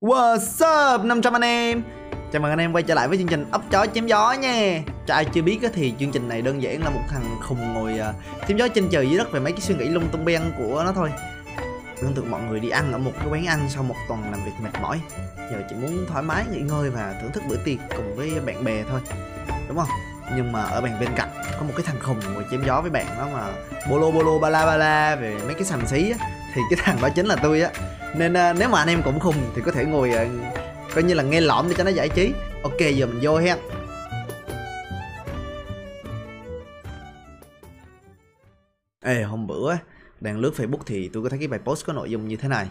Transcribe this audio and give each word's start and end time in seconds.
What's 0.00 0.60
up 0.94 1.04
500 1.04 1.32
anh 1.32 1.42
em? 1.42 1.82
Chào 2.32 2.42
mừng 2.42 2.50
anh 2.52 2.58
em 2.58 2.72
quay 2.72 2.82
trở 2.82 2.94
lại 2.94 3.08
với 3.08 3.18
chương 3.18 3.26
trình 3.26 3.46
ấp 3.50 3.62
chó 3.70 3.86
chém 3.94 4.06
gió 4.06 4.32
nha. 4.32 4.82
Cho 5.06 5.14
ai 5.14 5.24
chưa 5.24 5.42
biết 5.42 5.58
thì 5.74 5.94
chương 6.00 6.10
trình 6.10 6.28
này 6.28 6.42
đơn 6.42 6.62
giản 6.62 6.82
là 6.82 6.90
một 6.90 7.00
thằng 7.08 7.36
khùng 7.42 7.74
ngồi 7.74 8.00
uh, 8.00 8.48
chém 8.48 8.56
gió 8.58 8.68
trên 8.68 8.88
trời 8.88 9.08
dưới 9.08 9.18
đất 9.18 9.32
về 9.32 9.40
mấy 9.40 9.52
cái 9.52 9.60
suy 9.60 9.74
nghĩ 9.74 9.84
lung 9.84 10.08
tung 10.12 10.24
beng 10.24 10.52
của 10.58 10.82
nó 10.84 10.92
thôi. 10.92 11.10
Tưởng 12.00 12.14
tượng 12.14 12.30
mọi 12.30 12.40
người 12.42 12.60
đi 12.60 12.68
ăn 12.68 12.92
ở 12.92 12.98
một 12.98 13.12
cái 13.18 13.28
quán 13.30 13.46
ăn 13.46 13.68
sau 13.68 13.82
một 13.82 13.94
tuần 14.08 14.22
làm 14.22 14.44
việc 14.44 14.52
mệt 14.62 14.80
mỏi. 14.82 15.00
Giờ 15.52 15.62
chỉ 15.70 15.76
muốn 15.76 16.06
thoải 16.08 16.22
mái 16.22 16.44
nghỉ 16.52 16.60
ngơi 16.60 16.90
và 16.90 17.14
thưởng 17.22 17.32
thức 17.32 17.42
bữa 17.48 17.56
tiệc 17.56 17.78
cùng 17.96 18.16
với 18.16 18.30
bạn 18.46 18.64
bè 18.64 18.84
thôi. 18.90 19.00
Đúng 19.68 19.76
không? 19.76 19.88
Nhưng 20.36 20.52
mà 20.52 20.62
ở 20.62 20.80
bàn 20.80 20.96
bên 21.00 21.08
cạnh 21.16 21.30
có 21.58 21.62
một 21.62 21.72
cái 21.76 21.86
thằng 21.86 22.00
khùng 22.02 22.34
ngồi 22.34 22.44
chém 22.50 22.64
gió 22.66 22.80
với 22.80 22.90
bạn 22.90 23.06
đó 23.18 23.28
mà 23.32 23.48
Bolo 23.90 24.10
bolo 24.10 24.38
ba 24.38 24.48
la 24.48 24.66
ba 24.66 24.76
la 24.76 25.16
về 25.16 25.36
mấy 25.44 25.54
cái 25.54 25.64
sành 25.64 25.86
xí 25.88 26.10
á. 26.10 26.45
Thì 26.56 26.62
cái 26.70 26.78
thằng 26.82 26.98
đó 27.02 27.08
chính 27.08 27.26
là 27.26 27.36
tôi 27.36 27.60
á. 27.60 27.70
Nên 28.14 28.32
uh, 28.32 28.58
nếu 28.58 28.68
mà 28.68 28.78
anh 28.78 28.88
em 28.88 29.02
cũng 29.02 29.20
khùng 29.20 29.34
thì 29.54 29.62
có 29.64 29.72
thể 29.72 29.84
ngồi 29.84 30.10
uh, 30.10 30.54
coi 30.94 31.04
như 31.04 31.14
là 31.14 31.22
nghe 31.22 31.40
lõm 31.40 31.68
để 31.68 31.74
cho 31.78 31.84
nó 31.84 31.90
giải 31.90 32.08
trí. 32.08 32.32
Ok 32.62 32.78
giờ 32.78 33.06
mình 33.06 33.18
vô 33.22 33.38
ha. 33.38 33.56
Ê 39.04 39.22
hôm 39.22 39.46
bữa 39.46 39.74
đang 40.20 40.38
lướt 40.38 40.52
facebook 40.56 40.82
thì 40.86 41.10
tôi 41.12 41.22
có 41.22 41.28
thấy 41.28 41.38
cái 41.38 41.48
bài 41.48 41.60
post 41.64 41.86
có 41.86 41.92
nội 41.92 42.10
dung 42.10 42.28
như 42.28 42.36
thế 42.36 42.48
này. 42.48 42.68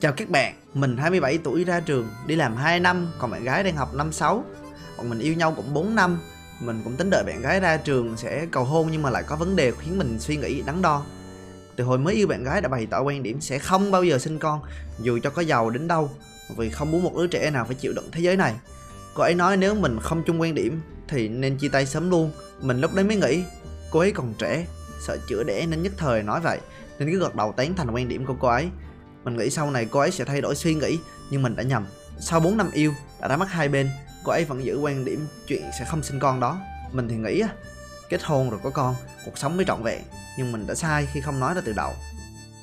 Chào 0.00 0.12
các 0.12 0.30
bạn 0.30 0.54
mình 0.74 0.96
27 0.96 1.38
tuổi 1.38 1.64
ra 1.64 1.80
trường 1.80 2.08
đi 2.26 2.36
làm 2.36 2.56
2 2.56 2.80
năm 2.80 3.12
còn 3.18 3.30
bạn 3.30 3.44
gái 3.44 3.62
đang 3.62 3.76
học 3.76 3.94
năm 3.94 4.12
6 4.12 4.44
bọn 4.96 5.10
mình 5.10 5.18
yêu 5.18 5.34
nhau 5.34 5.52
cũng 5.56 5.74
4 5.74 5.94
năm 5.94 6.20
mình 6.60 6.80
cũng 6.84 6.96
tính 6.96 7.10
đợi 7.10 7.24
bạn 7.26 7.42
gái 7.42 7.60
ra 7.60 7.76
trường 7.76 8.16
sẽ 8.16 8.46
cầu 8.50 8.64
hôn 8.64 8.88
nhưng 8.92 9.02
mà 9.02 9.10
lại 9.10 9.22
có 9.26 9.36
vấn 9.36 9.56
đề 9.56 9.72
khiến 9.78 9.98
mình 9.98 10.18
suy 10.20 10.36
nghĩ 10.36 10.62
đắn 10.62 10.82
đo 10.82 11.04
từ 11.76 11.84
hồi 11.84 11.98
mới 11.98 12.14
yêu 12.14 12.26
bạn 12.26 12.44
gái 12.44 12.60
đã 12.60 12.68
bày 12.68 12.86
tỏ 12.86 13.02
quan 13.02 13.22
điểm 13.22 13.40
sẽ 13.40 13.58
không 13.58 13.90
bao 13.90 14.04
giờ 14.04 14.18
sinh 14.18 14.38
con, 14.38 14.60
dù 14.98 15.18
cho 15.22 15.30
có 15.30 15.42
giàu 15.42 15.70
đến 15.70 15.88
đâu, 15.88 16.10
vì 16.56 16.70
không 16.70 16.90
muốn 16.90 17.02
một 17.02 17.16
đứa 17.16 17.26
trẻ 17.26 17.50
nào 17.50 17.64
phải 17.64 17.74
chịu 17.74 17.92
đựng 17.92 18.08
thế 18.12 18.20
giới 18.20 18.36
này. 18.36 18.54
Cô 19.14 19.22
ấy 19.22 19.34
nói 19.34 19.56
nếu 19.56 19.74
mình 19.74 19.98
không 20.00 20.22
chung 20.26 20.40
quan 20.40 20.54
điểm 20.54 20.80
thì 21.08 21.28
nên 21.28 21.56
chia 21.56 21.68
tay 21.68 21.86
sớm 21.86 22.10
luôn, 22.10 22.32
mình 22.60 22.80
lúc 22.80 22.94
đấy 22.94 23.04
mới 23.04 23.16
nghĩ. 23.16 23.44
Cô 23.90 24.00
ấy 24.00 24.12
còn 24.12 24.34
trẻ, 24.38 24.66
sợ 25.00 25.18
chữa 25.28 25.42
đẻ 25.44 25.66
nên 25.66 25.82
nhất 25.82 25.92
thời 25.96 26.22
nói 26.22 26.40
vậy, 26.40 26.58
nên 26.98 27.10
cứ 27.12 27.18
gật 27.18 27.34
đầu 27.34 27.52
tán 27.52 27.74
thành 27.74 27.90
quan 27.90 28.08
điểm 28.08 28.26
của 28.26 28.34
cô 28.40 28.48
ấy. 28.48 28.68
Mình 29.24 29.36
nghĩ 29.36 29.50
sau 29.50 29.70
này 29.70 29.86
cô 29.90 30.00
ấy 30.00 30.10
sẽ 30.10 30.24
thay 30.24 30.40
đổi 30.40 30.54
suy 30.54 30.74
nghĩ, 30.74 30.98
nhưng 31.30 31.42
mình 31.42 31.56
đã 31.56 31.62
nhầm. 31.62 31.86
Sau 32.20 32.40
4 32.40 32.56
năm 32.56 32.70
yêu 32.72 32.92
đã 33.20 33.28
ra 33.28 33.36
mắt 33.36 33.48
hai 33.50 33.68
bên, 33.68 33.90
cô 34.24 34.32
ấy 34.32 34.44
vẫn 34.44 34.64
giữ 34.64 34.78
quan 34.78 35.04
điểm 35.04 35.26
chuyện 35.46 35.62
sẽ 35.78 35.84
không 35.84 36.02
sinh 36.02 36.20
con 36.20 36.40
đó. 36.40 36.58
Mình 36.92 37.08
thì 37.08 37.16
nghĩ 37.16 37.42
kết 38.08 38.22
hôn 38.22 38.50
rồi 38.50 38.60
có 38.62 38.70
con, 38.70 38.94
cuộc 39.24 39.38
sống 39.38 39.56
mới 39.56 39.66
trọn 39.66 39.82
vẹn 39.82 40.02
nhưng 40.40 40.52
mình 40.52 40.66
đã 40.66 40.74
sai 40.74 41.06
khi 41.12 41.20
không 41.20 41.40
nói 41.40 41.54
ra 41.54 41.60
từ 41.64 41.72
đầu. 41.72 41.92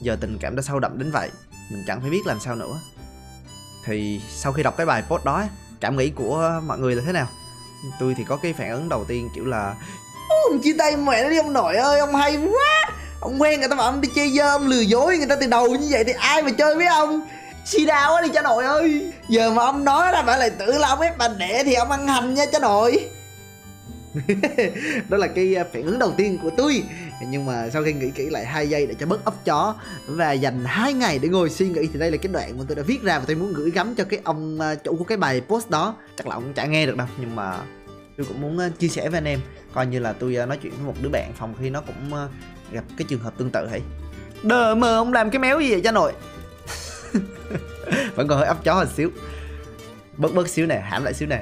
Giờ 0.02 0.18
tình 0.22 0.38
cảm 0.42 0.56
đã 0.56 0.62
sâu 0.62 0.80
đậm 0.80 1.00
đến 1.00 1.12
vậy, 1.12 1.30
mình 1.70 1.84
chẳng 1.88 2.02
phải 2.02 2.10
biết 2.10 2.26
làm 2.26 2.40
sao 2.40 2.56
nữa. 2.56 2.80
Thì 3.86 4.22
sau 4.30 4.54
khi 4.54 4.64
đọc 4.64 4.78
cái 4.78 4.86
bài 4.86 5.04
post 5.10 5.24
đó 5.24 5.44
cảm 5.80 5.98
nghĩ 5.98 6.10
của 6.10 6.62
mọi 6.68 6.80
người 6.80 6.96
là 6.96 7.04
thế 7.06 7.12
nào? 7.12 7.28
Tôi 8.00 8.16
thì 8.18 8.24
có 8.24 8.36
cái 8.36 8.54
phản 8.54 8.72
ứng 8.72 8.90
đầu 8.90 9.06
tiên 9.06 9.30
kiểu 9.36 9.46
là 9.46 9.76
ông 10.30 10.60
chia 10.64 10.74
tay 10.78 10.98
mẹ 10.98 11.24
nó 11.24 11.30
đi, 11.30 11.38
ông 11.38 11.54
nội 11.54 11.76
ơi, 11.76 12.00
ông 12.00 12.16
hay 12.16 12.38
quá. 12.38 12.92
Ông 13.22 13.42
quen 13.42 13.60
người 13.60 13.70
ta 13.70 13.76
bảo 13.76 13.86
ông 13.86 14.02
đi 14.02 14.10
chơi 14.16 14.32
dơ 14.32 14.50
ông 14.50 14.68
lừa 14.68 14.82
dối 14.82 15.18
người 15.18 15.28
ta 15.28 15.36
từ 15.36 15.48
đầu 15.48 15.68
như 15.68 15.88
vậy 15.90 16.04
thì 16.04 16.14
ai 16.14 16.44
mà 16.44 16.52
chơi 16.52 16.76
với 16.76 16.86
ông? 16.86 17.28
Si 17.66 17.86
đau 17.86 18.14
quá 18.14 18.22
đi 18.22 18.30
cha 18.34 18.42
nội 18.42 18.66
ơi. 18.66 19.14
Giờ 19.30 19.52
mà 19.52 19.64
ông 19.64 19.84
nói 19.84 20.12
ra 20.12 20.24
phải 20.26 20.40
lại 20.40 20.50
tưởng 20.50 20.80
là 20.80 20.88
ông 20.88 21.02
ép 21.02 21.18
bà 21.18 21.28
đẻ 21.28 21.64
thì 21.64 21.74
ông 21.74 21.92
ăn 21.92 22.08
hành 22.08 22.34
nha 22.34 22.46
cha 22.52 22.60
nội. 22.60 23.10
Đó 25.10 25.18
là 25.18 25.28
cái 25.28 25.56
phản 25.74 25.84
ứng 25.84 26.00
đầu 26.00 26.14
tiên 26.18 26.40
của 26.44 26.50
tôi 26.58 26.84
nhưng 27.22 27.46
mà 27.46 27.70
sau 27.70 27.84
khi 27.84 27.94
nghĩ 27.94 28.12
kỹ 28.12 28.30
lại 28.30 28.46
hai 28.46 28.70
giây 28.70 28.88
để 28.88 28.94
cho 29.00 29.06
bớt 29.06 29.26
ấp 29.26 29.34
chó 29.46 29.76
và 30.08 30.32
dành 30.32 30.66
hai 30.66 30.94
ngày 30.94 31.20
để 31.20 31.30
ngồi 31.30 31.50
suy 31.50 31.70
nghĩ 31.70 31.88
thì 31.94 32.00
đây 32.00 32.12
là 32.12 32.18
cái 32.18 32.32
đoạn 32.34 32.58
mà 32.58 32.64
tôi 32.68 32.76
đã 32.76 32.84
viết 32.84 33.04
ra 33.04 33.20
và 33.20 33.26
tôi 33.28 33.36
muốn 33.36 33.54
gửi 33.54 33.72
gắm 33.72 33.96
cho 33.96 34.04
cái 34.04 34.20
ông 34.24 34.60
ờ, 34.60 34.76
chủ 34.76 34.96
của 34.96 35.04
cái 35.04 35.18
bài 35.18 35.42
post 35.48 35.70
đó. 35.70 35.96
Chắc 36.18 36.28
là 36.28 36.36
ông 36.36 36.54
chả 36.54 36.66
nghe 36.66 36.86
được 36.86 36.98
đâu, 36.98 37.08
nhưng 37.20 37.36
mà 37.36 37.60
tôi 38.18 38.26
cũng 38.28 38.42
muốn 38.42 38.58
ờ, 38.58 38.70
chia 38.80 38.88
sẻ 38.88 39.10
với 39.10 39.18
anh 39.18 39.28
em. 39.28 39.40
Coi 39.74 39.88
như 39.88 40.00
là 40.00 40.14
tôi 40.14 40.36
ờ, 40.36 40.46
nói 40.46 40.58
chuyện 40.62 40.74
với 40.78 40.86
một 40.86 40.96
đứa 41.02 41.10
bạn 41.10 41.34
phòng 41.38 41.54
khi 41.62 41.70
nó 41.70 41.82
cũng 41.82 42.28
gặp 42.72 42.84
cái 42.98 43.06
trường 43.10 43.20
hợp 43.20 43.38
tương 43.38 43.52
tự 43.52 43.68
hãy 43.68 43.82
đờ 44.44 44.76
mờ, 44.76 44.96
ông 44.96 45.14
làm 45.14 45.30
cái 45.30 45.40
méo 45.40 45.60
gì 45.60 45.72
vậy 45.72 45.82
cha 45.82 45.92
nội? 45.92 46.14
Vẫn 48.16 48.28
còn 48.28 48.38
hơi 48.38 48.48
ấp 48.48 48.64
chó 48.64 48.76
một 48.76 48.90
xíu. 48.96 49.10
Bớt 50.18 50.34
bớt 50.34 50.48
xíu 50.48 50.66
nè, 50.66 50.80
hãm 50.80 51.04
lại 51.04 51.14
xíu 51.14 51.28
nè. 51.28 51.42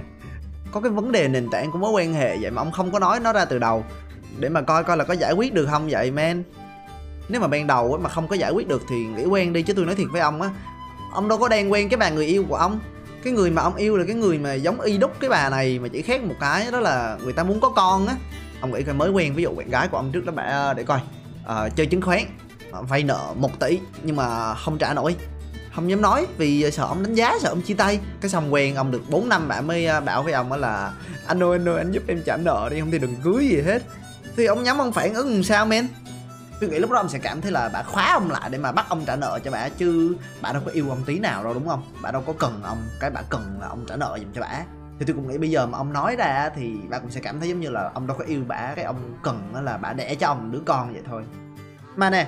Có 0.72 0.82
cái 0.82 0.92
vấn 0.92 1.12
đề 1.12 1.28
nền 1.28 1.50
tảng 1.50 1.72
của 1.72 1.78
mối 1.78 1.92
quan 1.92 2.14
hệ 2.14 2.38
vậy 2.42 2.52
mà 2.52 2.62
ông 2.62 2.72
không 2.72 2.92
có 2.92 3.00
nói 3.00 3.20
nó 3.20 3.34
ra 3.34 3.46
từ 3.46 3.60
đầu 3.60 3.86
để 4.40 4.50
mà 4.50 4.62
coi 4.62 4.84
coi 4.84 4.98
là 4.98 5.04
có 5.04 5.14
giải 5.14 5.34
quyết 5.34 5.54
được 5.54 5.66
không 5.66 5.88
vậy 5.90 6.12
men? 6.12 6.44
Nếu 7.30 7.42
mà 7.42 7.48
ban 7.48 7.68
đầu 7.68 8.00
mà 8.02 8.10
không 8.10 8.28
có 8.28 8.36
giải 8.36 8.52
quyết 8.52 8.68
được 8.68 8.84
thì 8.90 8.96
nghĩ 8.96 9.26
quen 9.26 9.54
đi 9.54 9.62
chứ 9.62 9.74
tôi 9.74 9.86
nói 9.86 9.96
thiệt 9.96 10.08
với 10.12 10.22
ông 10.22 10.42
á 10.42 10.50
ông 11.16 11.28
đâu 11.28 11.38
có 11.38 11.48
đang 11.48 11.72
quen 11.72 11.90
cái 11.90 11.98
bà 11.98 12.10
người 12.10 12.26
yêu 12.26 12.46
của 12.50 12.56
ông. 12.56 12.80
Cái 13.24 13.34
người 13.34 13.52
mà 13.52 13.62
ông 13.62 13.76
yêu 13.76 13.98
là 13.98 14.06
cái 14.06 14.16
người 14.16 14.38
mà 14.38 14.54
giống 14.54 14.82
y 14.82 14.98
đúc 14.98 15.12
cái 15.20 15.30
bà 15.30 15.50
này 15.50 15.80
mà 15.80 15.88
chỉ 15.88 16.02
khác 16.02 16.24
một 16.24 16.36
cái 16.40 16.72
đó 16.72 16.80
là 16.80 17.18
người 17.24 17.34
ta 17.34 17.44
muốn 17.44 17.60
có 17.60 17.70
con 17.70 18.08
á. 18.08 18.16
Ông 18.62 18.74
nghĩ 18.74 18.84
coi 18.84 18.96
mới 18.96 19.10
quen 19.10 19.36
ví 19.36 19.44
dụ 19.44 19.56
bạn 19.56 19.70
gái 19.70 19.88
của 19.88 19.98
ông 19.98 20.12
trước 20.12 20.26
đó 20.26 20.34
bà 20.36 20.44
ờ, 20.44 20.74
để 20.74 20.84
coi 20.84 21.00
à, 21.46 21.70
chơi 21.70 21.86
chứng 21.86 22.02
khoán 22.02 22.22
ờ, 22.72 22.82
vay 22.82 23.04
nợ 23.04 23.34
một 23.38 23.60
tỷ 23.60 23.80
nhưng 24.04 24.16
mà 24.16 24.54
không 24.54 24.78
trả 24.78 24.94
nổi. 24.94 25.16
Không 25.76 25.90
dám 25.90 26.02
nói 26.02 26.28
vì 26.38 26.72
sợ 26.72 26.84
ông 26.84 27.04
đánh 27.04 27.14
giá 27.14 27.34
sợ 27.42 27.50
ông 27.50 27.62
chia 27.62 27.74
tay. 27.74 28.00
Cái 28.22 28.30
xong 28.30 28.54
quen 28.54 28.76
ông 28.76 28.92
được 28.92 29.10
4 29.10 29.30
năm 29.30 29.48
bạn 29.48 29.68
mới 29.68 29.88
bảo 30.06 30.24
với 30.24 30.34
ông 30.34 30.52
là 30.52 30.94
anh 31.28 31.44
ơi 31.44 31.58
anh 31.58 31.70
ơi 31.70 31.78
anh 31.78 31.92
giúp 31.92 32.04
em 32.08 32.22
trả 32.26 32.38
nợ 32.38 32.68
đi 32.72 32.80
không 32.80 32.92
thì 32.92 33.00
đừng 33.00 33.16
cưới 33.24 33.48
gì 33.48 33.62
hết 33.62 33.84
thì 34.36 34.46
ông 34.46 34.64
nhắm 34.64 34.78
ông 34.78 34.92
phản 34.92 35.14
ứng 35.14 35.34
làm 35.34 35.44
sao, 35.44 35.66
men? 35.66 35.88
Tôi 36.60 36.70
nghĩ 36.70 36.80
lúc 36.80 36.92
đó 36.92 36.98
ông 36.98 37.10
sẽ 37.10 37.20
cảm 37.20 37.42
thấy 37.42 37.52
là 37.52 37.70
bà 37.74 37.84
khóa 37.84 38.14
ông 38.14 38.32
lại 38.32 38.50
để 38.50 38.58
mà 38.58 38.72
bắt 38.72 38.86
ông 38.90 39.06
trả 39.06 39.16
nợ 39.16 39.40
cho 39.44 39.52
bà, 39.52 39.70
chứ 39.70 40.16
bà 40.42 40.52
đâu 40.52 40.62
có 40.66 40.72
yêu 40.72 40.90
ông 40.90 41.04
tí 41.06 41.20
nào 41.20 41.44
đâu, 41.44 41.54
đúng 41.54 41.68
không? 41.68 41.84
Bà 42.02 42.12
đâu 42.12 42.24
có 42.28 42.34
cần 42.40 42.60
ông, 42.64 42.78
cái 43.00 43.10
bà 43.10 43.22
cần 43.30 43.58
là 43.62 43.68
ông 43.68 43.86
trả 43.88 43.96
nợ 43.96 44.18
giùm 44.22 44.32
cho 44.36 44.42
bà. 44.42 44.64
Thì 45.00 45.06
tôi 45.06 45.16
cũng 45.16 45.28
nghĩ 45.28 45.38
bây 45.38 45.50
giờ 45.50 45.66
mà 45.66 45.78
ông 45.78 45.94
nói 45.94 46.16
ra 46.16 46.50
thì 46.56 46.74
bà 46.90 47.00
cũng 47.00 47.12
sẽ 47.12 47.20
cảm 47.20 47.40
thấy 47.40 47.50
giống 47.50 47.60
như 47.60 47.70
là 47.70 47.92
ông 47.94 48.08
đâu 48.08 48.18
có 48.18 48.24
yêu 48.24 48.42
bà, 48.48 48.74
cái 48.76 48.86
ông 48.86 49.18
cần 49.24 49.52
là 49.64 49.78
bà 49.78 49.94
đẻ 49.94 50.16
cho 50.16 50.28
ông 50.28 50.52
đứa 50.52 50.62
con 50.66 50.94
vậy 50.94 51.02
thôi. 51.10 51.24
Mà 51.96 52.10
nè, 52.10 52.28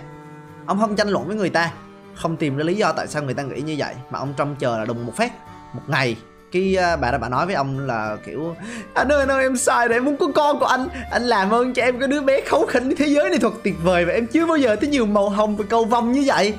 ông 0.65 0.79
không 0.79 0.95
tranh 0.95 1.09
luận 1.09 1.27
với 1.27 1.35
người 1.35 1.49
ta, 1.49 1.73
không 2.15 2.37
tìm 2.37 2.57
ra 2.57 2.63
lý 2.63 2.75
do 2.75 2.91
tại 2.91 3.07
sao 3.07 3.23
người 3.23 3.33
ta 3.33 3.43
nghĩ 3.43 3.61
như 3.61 3.75
vậy, 3.77 3.95
mà 4.09 4.19
ông 4.19 4.33
trông 4.37 4.55
chờ 4.55 4.77
là 4.77 4.85
đùng 4.85 5.05
một 5.05 5.13
phát, 5.15 5.33
một 5.73 5.81
ngày 5.87 6.17
cái 6.51 6.75
à, 6.75 6.95
bà 6.95 7.11
đã 7.11 7.17
bà 7.17 7.29
nói 7.29 7.45
với 7.45 7.55
ông 7.55 7.79
là 7.79 8.17
kiểu 8.25 8.55
anh 8.93 9.11
ơi 9.11 9.19
anh 9.19 9.31
ơi 9.31 9.43
em 9.43 9.57
sai 9.57 9.87
rồi 9.87 9.97
em 9.97 10.05
muốn 10.05 10.17
có 10.17 10.27
con 10.35 10.59
của 10.59 10.65
anh. 10.65 10.87
Anh 11.11 11.23
làm 11.23 11.53
ơn 11.53 11.73
cho 11.73 11.83
em 11.83 11.99
cái 11.99 12.07
đứa 12.07 12.21
bé 12.21 12.41
khấu 12.41 12.65
khỉnh 12.65 12.95
thế 12.97 13.05
giới 13.07 13.29
này 13.29 13.39
thật 13.39 13.53
tuyệt 13.63 13.75
vời. 13.83 14.05
Và 14.05 14.13
em 14.13 14.27
chưa 14.27 14.45
bao 14.45 14.57
giờ 14.57 14.75
thấy 14.75 14.89
nhiều 14.89 15.05
màu 15.05 15.29
hồng 15.29 15.57
và 15.57 15.65
cầu 15.69 15.85
vồng 15.85 16.11
như 16.11 16.23
vậy. 16.25 16.53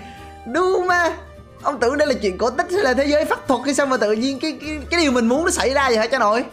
Đúng 0.53 0.87
mà 0.87 1.13
ông 1.63 1.81
tưởng 1.81 1.99
đây 1.99 2.09
là 2.09 2.15
chuyện 2.15 2.39
cổ 2.39 2.51
tích 2.51 2.67
hay 2.73 2.83
là 2.83 2.95
thế 2.95 3.05
giới 3.05 3.25
pháp 3.25 3.49
thuật 3.49 3.61
hay 3.65 3.75
sao 3.75 3.87
mà 3.87 3.97
tự 3.97 4.13
nhiên 4.13 4.39
cái 4.41 4.59
cái, 4.61 4.79
cái 4.91 5.01
điều 5.01 5.13
mình 5.13 5.29
muốn 5.29 5.45
nó 5.45 5.51
xảy 5.51 5.75
ra 5.75 5.89
vậy 5.89 5.99
hả 5.99 6.07
cha 6.07 6.19
nội? 6.19 6.45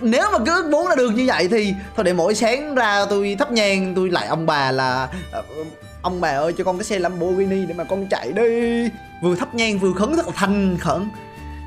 Nếu 0.00 0.26
mà 0.32 0.38
cứ 0.46 0.68
muốn 0.70 0.88
là 0.88 0.94
được 0.94 1.10
như 1.10 1.24
vậy 1.26 1.48
thì 1.50 1.74
thôi 1.96 2.04
để 2.04 2.12
mỗi 2.12 2.34
sáng 2.34 2.74
ra 2.74 3.04
tôi 3.10 3.36
thắp 3.38 3.52
nhang 3.52 3.92
tôi 3.96 4.10
lại 4.10 4.26
ông 4.26 4.46
bà 4.46 4.70
là 4.70 5.08
ờ, 5.32 5.42
ông 6.02 6.20
bà 6.20 6.28
ơi 6.28 6.52
cho 6.58 6.64
con 6.64 6.78
cái 6.78 6.84
xe 6.84 6.98
Lamborghini 6.98 7.66
để 7.66 7.74
mà 7.74 7.84
con 7.84 8.06
chạy 8.10 8.32
đi. 8.32 8.88
Vừa 9.22 9.36
thắp 9.36 9.54
nhang 9.54 9.78
vừa 9.78 9.92
khấn 9.92 10.16
rất 10.16 10.26
là 10.26 10.32
thành 10.36 10.76
khẩn 10.80 11.08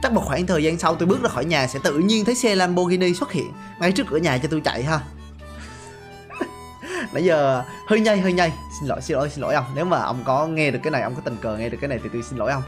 chắc 0.02 0.14
một 0.14 0.22
khoảng 0.26 0.48
thời 0.48 0.64
gian 0.64 0.80
sau 0.80 0.96
tôi 0.96 1.08
bước 1.08 1.22
ra 1.24 1.30
khỏi 1.30 1.46
nhà 1.46 1.68
sẽ 1.68 1.80
tự 1.84 1.98
nhiên 1.98 2.26
thấy 2.26 2.36
xe 2.36 2.56
Lamborghini 2.56 3.14
xuất 3.14 3.32
hiện 3.32 3.52
ngay 3.80 3.92
trước 3.92 4.08
cửa 4.10 4.18
nhà 4.18 4.38
cho 4.38 4.48
tôi 4.52 4.62
chạy 4.66 4.84
ha. 4.84 5.00
Nãy 7.14 7.24
giờ 7.24 7.64
hơi 7.88 8.00
nhây 8.00 8.20
hơi 8.20 8.34
nhây. 8.34 8.52
Xin 8.80 8.90
lỗi 8.90 9.02
xin 9.02 9.18
lỗi 9.18 9.30
xin 9.30 9.42
lỗi 9.42 9.56
ông. 9.56 9.66
Nếu 9.76 9.86
mà 9.86 10.02
ông 10.02 10.24
có 10.26 10.48
nghe 10.48 10.72
được 10.72 10.80
cái 10.84 10.92
này 10.92 11.02
ông 11.02 11.16
có 11.16 11.22
tình 11.26 11.38
cờ 11.42 11.58
nghe 11.58 11.70
được 11.70 11.78
cái 11.82 11.88
này 11.88 12.00
thì 12.04 12.10
tôi 12.14 12.24
xin 12.24 12.40
lỗi 12.40 12.52
ông. 12.52 12.64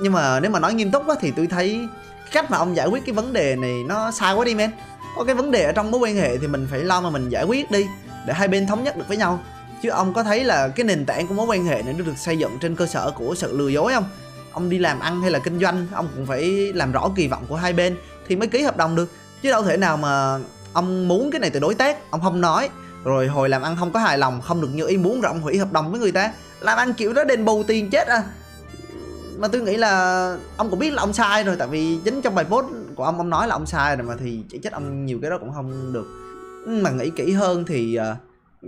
Nhưng 0.00 0.12
mà 0.12 0.40
nếu 0.40 0.50
mà 0.50 0.58
nói 0.58 0.74
nghiêm 0.74 0.90
túc 0.90 1.08
á, 1.08 1.14
thì 1.20 1.30
tôi 1.36 1.46
thấy 1.46 1.88
cách 2.32 2.50
mà 2.50 2.58
ông 2.58 2.76
giải 2.76 2.86
quyết 2.86 3.02
cái 3.06 3.14
vấn 3.14 3.32
đề 3.32 3.56
này 3.56 3.82
nó 3.86 4.10
sai 4.10 4.34
quá 4.34 4.44
đi 4.44 4.54
men. 4.54 4.70
Có 5.16 5.24
cái 5.24 5.34
vấn 5.34 5.50
đề 5.50 5.64
ở 5.64 5.72
trong 5.72 5.90
mối 5.90 6.00
quan 6.00 6.16
hệ 6.16 6.38
thì 6.38 6.46
mình 6.46 6.68
phải 6.70 6.80
lo 6.80 7.00
mà 7.00 7.10
mình 7.10 7.28
giải 7.28 7.44
quyết 7.44 7.70
đi 7.70 7.86
để 8.26 8.34
hai 8.34 8.48
bên 8.48 8.66
thống 8.66 8.84
nhất 8.84 8.96
được 8.96 9.04
với 9.08 9.16
nhau. 9.16 9.40
Chứ 9.82 9.88
ông 9.88 10.14
có 10.14 10.22
thấy 10.22 10.44
là 10.44 10.68
cái 10.68 10.86
nền 10.86 11.06
tảng 11.06 11.26
của 11.26 11.34
mối 11.34 11.46
quan 11.46 11.64
hệ 11.64 11.82
này 11.82 11.94
nó 11.98 12.04
được 12.04 12.18
xây 12.18 12.38
dựng 12.38 12.58
trên 12.60 12.76
cơ 12.76 12.86
sở 12.86 13.10
của 13.10 13.34
sự 13.34 13.58
lừa 13.58 13.68
dối 13.68 13.92
không? 13.92 14.04
Ông 14.56 14.68
đi 14.70 14.78
làm 14.78 15.00
ăn 15.00 15.22
hay 15.22 15.30
là 15.30 15.38
kinh 15.38 15.58
doanh 15.60 15.86
ông 15.92 16.08
cũng 16.16 16.26
phải 16.26 16.72
làm 16.72 16.92
rõ 16.92 17.10
kỳ 17.16 17.28
vọng 17.28 17.44
của 17.48 17.56
hai 17.56 17.72
bên 17.72 17.96
thì 18.28 18.36
mới 18.36 18.48
ký 18.48 18.62
hợp 18.62 18.76
đồng 18.76 18.96
được. 18.96 19.10
Chứ 19.42 19.50
đâu 19.50 19.62
thể 19.62 19.76
nào 19.76 19.96
mà 19.96 20.38
ông 20.72 21.08
muốn 21.08 21.30
cái 21.30 21.40
này 21.40 21.50
từ 21.50 21.60
đối 21.60 21.74
tác 21.74 22.10
ông 22.10 22.20
không 22.20 22.40
nói. 22.40 22.68
Rồi 23.04 23.28
hồi 23.28 23.48
làm 23.48 23.62
ăn 23.62 23.76
không 23.78 23.92
có 23.92 24.00
hài 24.00 24.18
lòng 24.18 24.40
không 24.40 24.60
được 24.60 24.68
như 24.74 24.86
ý 24.86 24.96
muốn 24.96 25.20
rồi 25.20 25.32
ông 25.32 25.40
hủy 25.40 25.58
hợp 25.58 25.72
đồng 25.72 25.90
với 25.90 26.00
người 26.00 26.12
ta. 26.12 26.32
Làm 26.60 26.78
ăn 26.78 26.92
kiểu 26.94 27.12
đó 27.12 27.24
đền 27.24 27.44
bù 27.44 27.62
tiền 27.62 27.90
chết 27.90 28.08
à. 28.08 28.22
Mà 29.38 29.48
tôi 29.48 29.60
nghĩ 29.60 29.76
là 29.76 30.36
ông 30.56 30.70
cũng 30.70 30.78
biết 30.78 30.92
là 30.92 31.02
ông 31.02 31.12
sai 31.12 31.44
rồi 31.44 31.56
tại 31.58 31.68
vì 31.68 31.98
chính 32.04 32.22
trong 32.22 32.34
bài 32.34 32.44
post 32.44 32.66
của 32.94 33.04
ông 33.04 33.18
ông 33.18 33.30
nói 33.30 33.48
là 33.48 33.54
ông 33.54 33.66
sai 33.66 33.96
rồi 33.96 34.06
mà 34.06 34.14
thì 34.20 34.40
chỉ 34.48 34.58
trách 34.58 34.72
ông 34.72 35.06
nhiều 35.06 35.18
cái 35.22 35.30
đó 35.30 35.38
cũng 35.38 35.52
không 35.54 35.92
được. 35.92 36.06
Mà 36.66 36.90
nghĩ 36.90 37.10
kỹ 37.10 37.32
hơn 37.32 37.64
thì 37.64 37.94
ờ, 37.94 38.16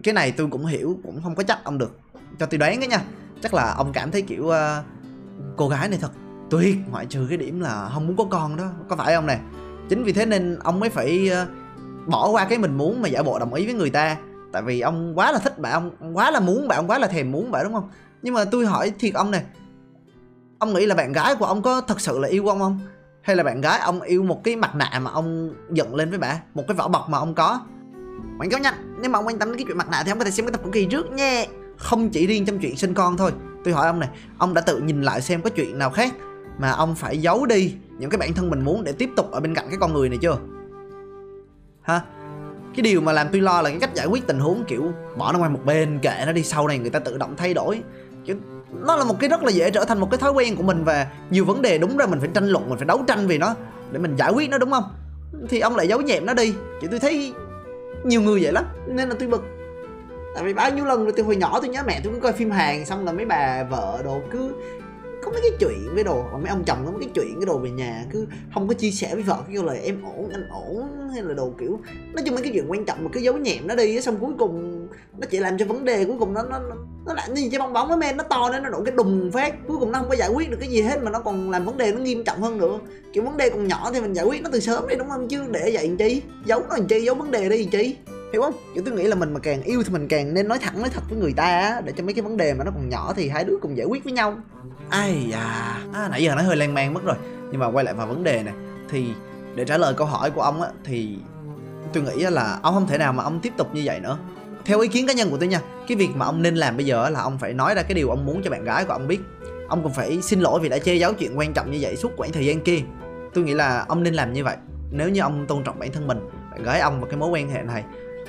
cái 0.02 0.14
này 0.14 0.32
tôi 0.32 0.48
cũng 0.50 0.66
hiểu 0.66 0.98
cũng 1.04 1.20
không 1.22 1.34
có 1.34 1.42
chắc 1.42 1.64
ông 1.64 1.78
được. 1.78 1.98
Cho 2.38 2.46
tôi 2.46 2.58
đoán 2.58 2.78
cái 2.78 2.88
nha. 2.88 3.00
Chắc 3.42 3.54
là 3.54 3.74
ông 3.76 3.92
cảm 3.92 4.10
thấy 4.10 4.22
kiểu 4.22 4.44
uh, 4.44 4.54
cô 5.56 5.68
gái 5.68 5.88
này 5.88 5.98
thật. 6.02 6.12
Tuyệt 6.50 6.76
ngoại 6.90 7.06
trừ 7.06 7.26
cái 7.28 7.38
điểm 7.38 7.60
là 7.60 7.90
không 7.94 8.06
muốn 8.06 8.16
có 8.16 8.24
con 8.30 8.56
đó. 8.56 8.64
Có 8.88 8.96
phải 8.96 9.14
không 9.14 9.26
nè? 9.26 9.38
Chính 9.88 10.04
vì 10.04 10.12
thế 10.12 10.26
nên 10.26 10.58
ông 10.58 10.80
mới 10.80 10.90
phải 10.90 11.28
ờ, 11.28 11.46
bỏ 12.06 12.28
qua 12.30 12.44
cái 12.44 12.58
mình 12.58 12.76
muốn 12.76 13.02
mà 13.02 13.08
giả 13.08 13.22
bộ 13.22 13.38
đồng 13.38 13.54
ý 13.54 13.64
với 13.64 13.74
người 13.74 13.90
ta. 13.90 14.16
Tại 14.52 14.62
vì 14.62 14.80
ông 14.80 15.18
quá 15.18 15.32
là 15.32 15.38
thích 15.38 15.58
bạn 15.58 15.72
ông, 15.72 15.90
ông 16.00 16.16
quá 16.16 16.30
là 16.30 16.40
muốn 16.40 16.68
bạn 16.68 16.78
ông 16.78 16.90
quá 16.90 16.98
là 16.98 17.06
thèm 17.06 17.32
muốn 17.32 17.50
bạn 17.50 17.64
đúng 17.64 17.72
không? 17.72 17.90
Nhưng 18.22 18.34
mà 18.34 18.44
tôi 18.44 18.66
hỏi 18.66 18.92
thiệt 18.98 19.14
ông 19.14 19.30
nè 19.30 19.42
ông 20.58 20.74
nghĩ 20.74 20.86
là 20.86 20.94
bạn 20.94 21.12
gái 21.12 21.34
của 21.34 21.44
ông 21.44 21.62
có 21.62 21.80
thật 21.80 22.00
sự 22.00 22.18
là 22.18 22.28
yêu 22.28 22.46
ông 22.46 22.58
không? 22.58 22.80
Hay 23.22 23.36
là 23.36 23.42
bạn 23.42 23.60
gái 23.60 23.78
ông 23.78 24.00
yêu 24.00 24.22
một 24.22 24.44
cái 24.44 24.56
mặt 24.56 24.74
nạ 24.74 25.00
mà 25.02 25.10
ông 25.10 25.54
dựng 25.70 25.94
lên 25.94 26.10
với 26.10 26.18
bà? 26.18 26.40
Một 26.54 26.64
cái 26.68 26.76
vỏ 26.76 26.88
bọc 26.88 27.08
mà 27.08 27.18
ông 27.18 27.34
có? 27.34 27.60
Quảng 28.38 28.50
cáo 28.50 28.60
nhanh 28.60 28.74
nếu 29.00 29.10
mà 29.10 29.18
ông 29.18 29.26
quan 29.26 29.38
tâm 29.38 29.48
đến 29.48 29.58
cái 29.58 29.64
chuyện 29.68 29.78
mặt 29.78 29.88
nạ 29.90 30.02
thì 30.04 30.12
ông 30.12 30.18
có 30.18 30.24
thể 30.24 30.30
xem 30.30 30.46
cái 30.46 30.52
tập 30.52 30.60
của 30.64 30.70
kỳ 30.70 30.84
trước 30.84 31.12
nha 31.12 31.44
không 31.76 32.10
chỉ 32.10 32.26
riêng 32.26 32.46
trong 32.46 32.58
chuyện 32.58 32.76
sinh 32.76 32.94
con 32.94 33.16
thôi 33.16 33.32
tôi 33.68 33.74
hỏi 33.74 33.86
ông 33.86 34.00
này, 34.00 34.08
ông 34.38 34.54
đã 34.54 34.60
tự 34.60 34.78
nhìn 34.78 35.02
lại 35.02 35.20
xem 35.20 35.42
có 35.42 35.50
chuyện 35.50 35.78
nào 35.78 35.90
khác 35.90 36.14
mà 36.58 36.70
ông 36.70 36.94
phải 36.94 37.18
giấu 37.18 37.46
đi 37.46 37.74
những 37.98 38.10
cái 38.10 38.18
bản 38.18 38.34
thân 38.34 38.50
mình 38.50 38.60
muốn 38.64 38.84
để 38.84 38.92
tiếp 38.92 39.10
tục 39.16 39.30
ở 39.30 39.40
bên 39.40 39.54
cạnh 39.54 39.66
cái 39.68 39.76
con 39.80 39.94
người 39.94 40.08
này 40.08 40.18
chưa? 40.22 40.38
Ha? 41.82 42.00
Cái 42.74 42.82
điều 42.82 43.00
mà 43.00 43.12
làm 43.12 43.26
tôi 43.32 43.40
lo 43.40 43.62
là 43.62 43.70
cái 43.70 43.78
cách 43.80 43.94
giải 43.94 44.06
quyết 44.06 44.26
tình 44.26 44.38
huống 44.38 44.64
kiểu 44.64 44.92
bỏ 45.16 45.32
nó 45.32 45.38
ngoài 45.38 45.50
một 45.50 45.60
bên, 45.64 45.98
kệ 45.98 46.22
nó 46.26 46.32
đi, 46.32 46.42
sau 46.42 46.68
này 46.68 46.78
người 46.78 46.90
ta 46.90 46.98
tự 46.98 47.18
động 47.18 47.34
thay 47.36 47.54
đổi. 47.54 47.82
Chứ 48.26 48.34
nó 48.86 48.96
là 48.96 49.04
một 49.04 49.14
cái 49.20 49.30
rất 49.30 49.42
là 49.42 49.50
dễ 49.50 49.70
trở 49.70 49.84
thành 49.84 50.00
một 50.00 50.10
cái 50.10 50.18
thói 50.18 50.32
quen 50.32 50.56
của 50.56 50.62
mình 50.62 50.84
và 50.84 51.06
nhiều 51.30 51.44
vấn 51.44 51.62
đề 51.62 51.78
đúng 51.78 51.96
ra 51.96 52.06
mình 52.06 52.20
phải 52.20 52.28
tranh 52.34 52.48
luận, 52.48 52.68
mình 52.68 52.78
phải 52.78 52.86
đấu 52.86 53.04
tranh 53.06 53.26
vì 53.26 53.38
nó, 53.38 53.54
để 53.92 53.98
mình 53.98 54.16
giải 54.16 54.32
quyết 54.32 54.50
nó, 54.50 54.58
đúng 54.58 54.70
không? 54.70 54.84
Thì 55.48 55.60
ông 55.60 55.76
lại 55.76 55.88
giấu 55.88 56.00
nhẹm 56.00 56.26
nó 56.26 56.34
đi. 56.34 56.54
Chứ 56.82 56.88
tôi 56.90 57.00
thấy 57.00 57.32
nhiều 58.04 58.20
người 58.20 58.42
vậy 58.42 58.52
lắm, 58.52 58.64
nên 58.86 59.08
là 59.08 59.14
tôi 59.18 59.28
bực 59.28 59.44
tại 60.34 60.44
vì 60.44 60.54
bao 60.54 60.70
nhiêu 60.70 60.84
lần 60.84 61.04
rồi, 61.04 61.12
từ 61.16 61.22
hồi 61.22 61.36
nhỏ 61.36 61.58
tôi 61.60 61.68
nhớ 61.68 61.82
mẹ 61.86 62.00
tôi 62.04 62.12
cứ 62.12 62.20
coi 62.20 62.32
phim 62.32 62.50
hàng 62.50 62.86
xong 62.86 63.04
là 63.04 63.12
mấy 63.12 63.26
bà 63.26 63.64
vợ 63.64 64.00
đồ 64.04 64.20
cứ 64.30 64.52
có 65.22 65.32
mấy 65.32 65.40
cái 65.42 65.50
chuyện 65.60 65.94
với 65.94 66.04
đồ 66.04 66.24
mấy 66.32 66.48
ông 66.48 66.64
chồng 66.64 66.78
có 66.86 66.90
mấy 66.92 67.00
cái 67.00 67.10
chuyện 67.14 67.34
cái 67.40 67.46
đồ 67.46 67.58
về 67.58 67.70
nhà, 67.70 68.04
cứ 68.12 68.26
không 68.54 68.68
có 68.68 68.74
chia 68.74 68.90
sẻ 68.90 69.14
với 69.14 69.22
vợ 69.22 69.36
kêu 69.52 69.64
là 69.64 69.72
em 69.72 70.02
ổn, 70.02 70.28
anh 70.32 70.48
ổn 70.50 70.88
hay 71.14 71.22
là 71.22 71.34
đồ 71.34 71.52
kiểu. 71.60 71.80
Nói 72.12 72.22
chung 72.26 72.34
mấy 72.34 72.42
cái 72.42 72.52
chuyện 72.52 72.70
quan 72.70 72.84
trọng 72.84 73.04
mà 73.04 73.10
cứ 73.12 73.20
giấu 73.20 73.36
nhẹm 73.36 73.66
nó 73.66 73.74
đi 73.74 74.00
xong 74.00 74.16
cuối 74.20 74.32
cùng 74.38 74.86
nó 75.18 75.26
chỉ 75.30 75.38
làm 75.38 75.58
cho 75.58 75.64
vấn 75.66 75.84
đề, 75.84 76.04
cuối 76.04 76.16
cùng 76.18 76.34
nó 76.34 76.42
nó 76.42 76.60
nó 77.06 77.14
lại 77.14 77.28
như 77.30 77.48
cái 77.52 77.60
bong 77.60 77.72
bóng 77.72 77.88
với 77.88 77.96
men, 77.96 78.16
nó 78.16 78.24
to 78.24 78.50
nên 78.52 78.62
nó 78.62 78.70
đổ 78.70 78.82
cái 78.84 78.94
đùng 78.96 79.30
phát. 79.32 79.54
Cuối 79.68 79.76
cùng 79.80 79.92
nó 79.92 79.98
không 79.98 80.08
có 80.08 80.14
giải 80.14 80.28
quyết 80.28 80.50
được 80.50 80.56
cái 80.60 80.68
gì 80.68 80.82
hết 80.82 81.02
mà 81.02 81.10
nó 81.10 81.20
còn 81.20 81.50
làm 81.50 81.64
vấn 81.64 81.78
đề 81.78 81.92
nó 81.92 81.98
nghiêm 81.98 82.24
trọng 82.24 82.42
hơn 82.42 82.58
nữa. 82.58 82.78
Kiểu 83.12 83.24
vấn 83.24 83.36
đề 83.36 83.50
còn 83.50 83.68
nhỏ 83.68 83.90
thì 83.94 84.00
mình 84.00 84.12
giải 84.12 84.24
quyết 84.24 84.42
nó 84.42 84.50
từ 84.52 84.60
sớm 84.60 84.88
đi, 84.88 84.96
đúng 84.96 85.08
không? 85.08 85.28
Chứ 85.28 85.42
để 85.50 85.70
vậy 85.72 85.88
làm 85.88 85.96
chi? 85.96 86.22
Giấu 86.44 86.60
nó 86.68 86.76
làm 86.76 86.86
chi? 86.86 87.00
Giấu 87.00 87.14
vấn 87.14 87.30
đề 87.30 87.48
đi 87.48 87.58
làm 87.58 87.70
chi? 87.70 87.96
Hiểu 88.32 88.42
không? 88.42 88.54
Kiểu 88.74 88.82
tôi 88.86 88.94
nghĩ 88.94 89.04
là 89.04 89.14
mình 89.14 89.34
mà 89.34 89.40
càng 89.40 89.62
yêu 89.62 89.82
thì 89.82 89.92
mình 89.92 90.08
càng 90.08 90.34
nên 90.34 90.48
nói 90.48 90.58
thẳng 90.58 90.80
nói 90.80 90.90
thật 90.90 91.00
với 91.08 91.18
người 91.18 91.32
ta 91.32 91.44
á 91.44 91.80
để 91.84 91.92
cho 91.96 92.04
mấy 92.04 92.14
cái 92.14 92.22
vấn 92.22 92.36
đề 92.36 92.54
mà 92.54 92.64
nó 92.64 92.70
còn 92.70 92.88
nhỏ 92.88 93.12
thì 93.16 93.28
hai 93.28 93.44
đứa 93.44 93.56
cùng 93.62 93.76
giải 93.76 93.86
quyết 93.86 94.04
với 94.04 94.12
nhau. 94.12 94.36
Ai 94.90 95.30
à, 95.34 95.78
à 95.92 96.08
nãy 96.08 96.22
giờ 96.22 96.34
nói 96.34 96.44
hơi 96.44 96.56
lan 96.56 96.74
man 96.74 96.94
mất 96.94 97.04
rồi. 97.04 97.16
Nhưng 97.50 97.60
mà 97.60 97.66
quay 97.66 97.84
lại 97.84 97.94
vào 97.94 98.06
vấn 98.06 98.24
đề 98.24 98.42
này 98.42 98.54
thì 98.90 99.06
để 99.54 99.64
trả 99.64 99.78
lời 99.78 99.94
câu 99.96 100.06
hỏi 100.06 100.30
của 100.30 100.42
ông 100.42 100.62
á 100.62 100.68
thì 100.84 101.18
tôi 101.92 102.02
nghĩ 102.02 102.22
là 102.22 102.58
ông 102.62 102.74
không 102.74 102.86
thể 102.86 102.98
nào 102.98 103.12
mà 103.12 103.24
ông 103.24 103.40
tiếp 103.40 103.52
tục 103.56 103.74
như 103.74 103.82
vậy 103.84 104.00
nữa. 104.00 104.18
Theo 104.64 104.80
ý 104.80 104.88
kiến 104.88 105.06
cá 105.06 105.12
nhân 105.12 105.30
của 105.30 105.36
tôi 105.36 105.48
nha 105.48 105.60
cái 105.88 105.96
việc 105.96 106.08
mà 106.14 106.26
ông 106.26 106.42
nên 106.42 106.56
làm 106.56 106.76
bây 106.76 106.86
giờ 106.86 107.08
là 107.08 107.20
ông 107.20 107.38
phải 107.38 107.54
nói 107.54 107.74
ra 107.74 107.82
cái 107.82 107.94
điều 107.94 108.10
ông 108.10 108.26
muốn 108.26 108.42
cho 108.44 108.50
bạn 108.50 108.64
gái 108.64 108.84
của 108.84 108.92
ông 108.92 109.08
biết. 109.08 109.20
Ông 109.68 109.82
cũng 109.82 109.92
phải 109.92 110.22
xin 110.22 110.40
lỗi 110.40 110.60
vì 110.60 110.68
đã 110.68 110.78
che 110.78 110.94
giấu 110.94 111.12
chuyện 111.12 111.38
quan 111.38 111.52
trọng 111.52 111.70
như 111.70 111.78
vậy 111.80 111.96
suốt 111.96 112.12
quãng 112.16 112.32
thời 112.32 112.46
gian 112.46 112.60
kia. 112.60 112.78
Tôi 113.34 113.44
nghĩ 113.44 113.54
là 113.54 113.84
ông 113.88 114.02
nên 114.02 114.14
làm 114.14 114.32
như 114.32 114.44
vậy. 114.44 114.56
Nếu 114.90 115.08
như 115.08 115.20
ông 115.20 115.46
tôn 115.46 115.64
trọng 115.64 115.78
bản 115.78 115.92
thân 115.92 116.06
mình 116.06 116.18
bạn 116.50 116.62
gái 116.62 116.80
ông 116.80 117.00
và 117.00 117.06
cái 117.10 117.16
mối 117.16 117.30
quan 117.30 117.50
hệ 117.50 117.62
này 117.62 117.84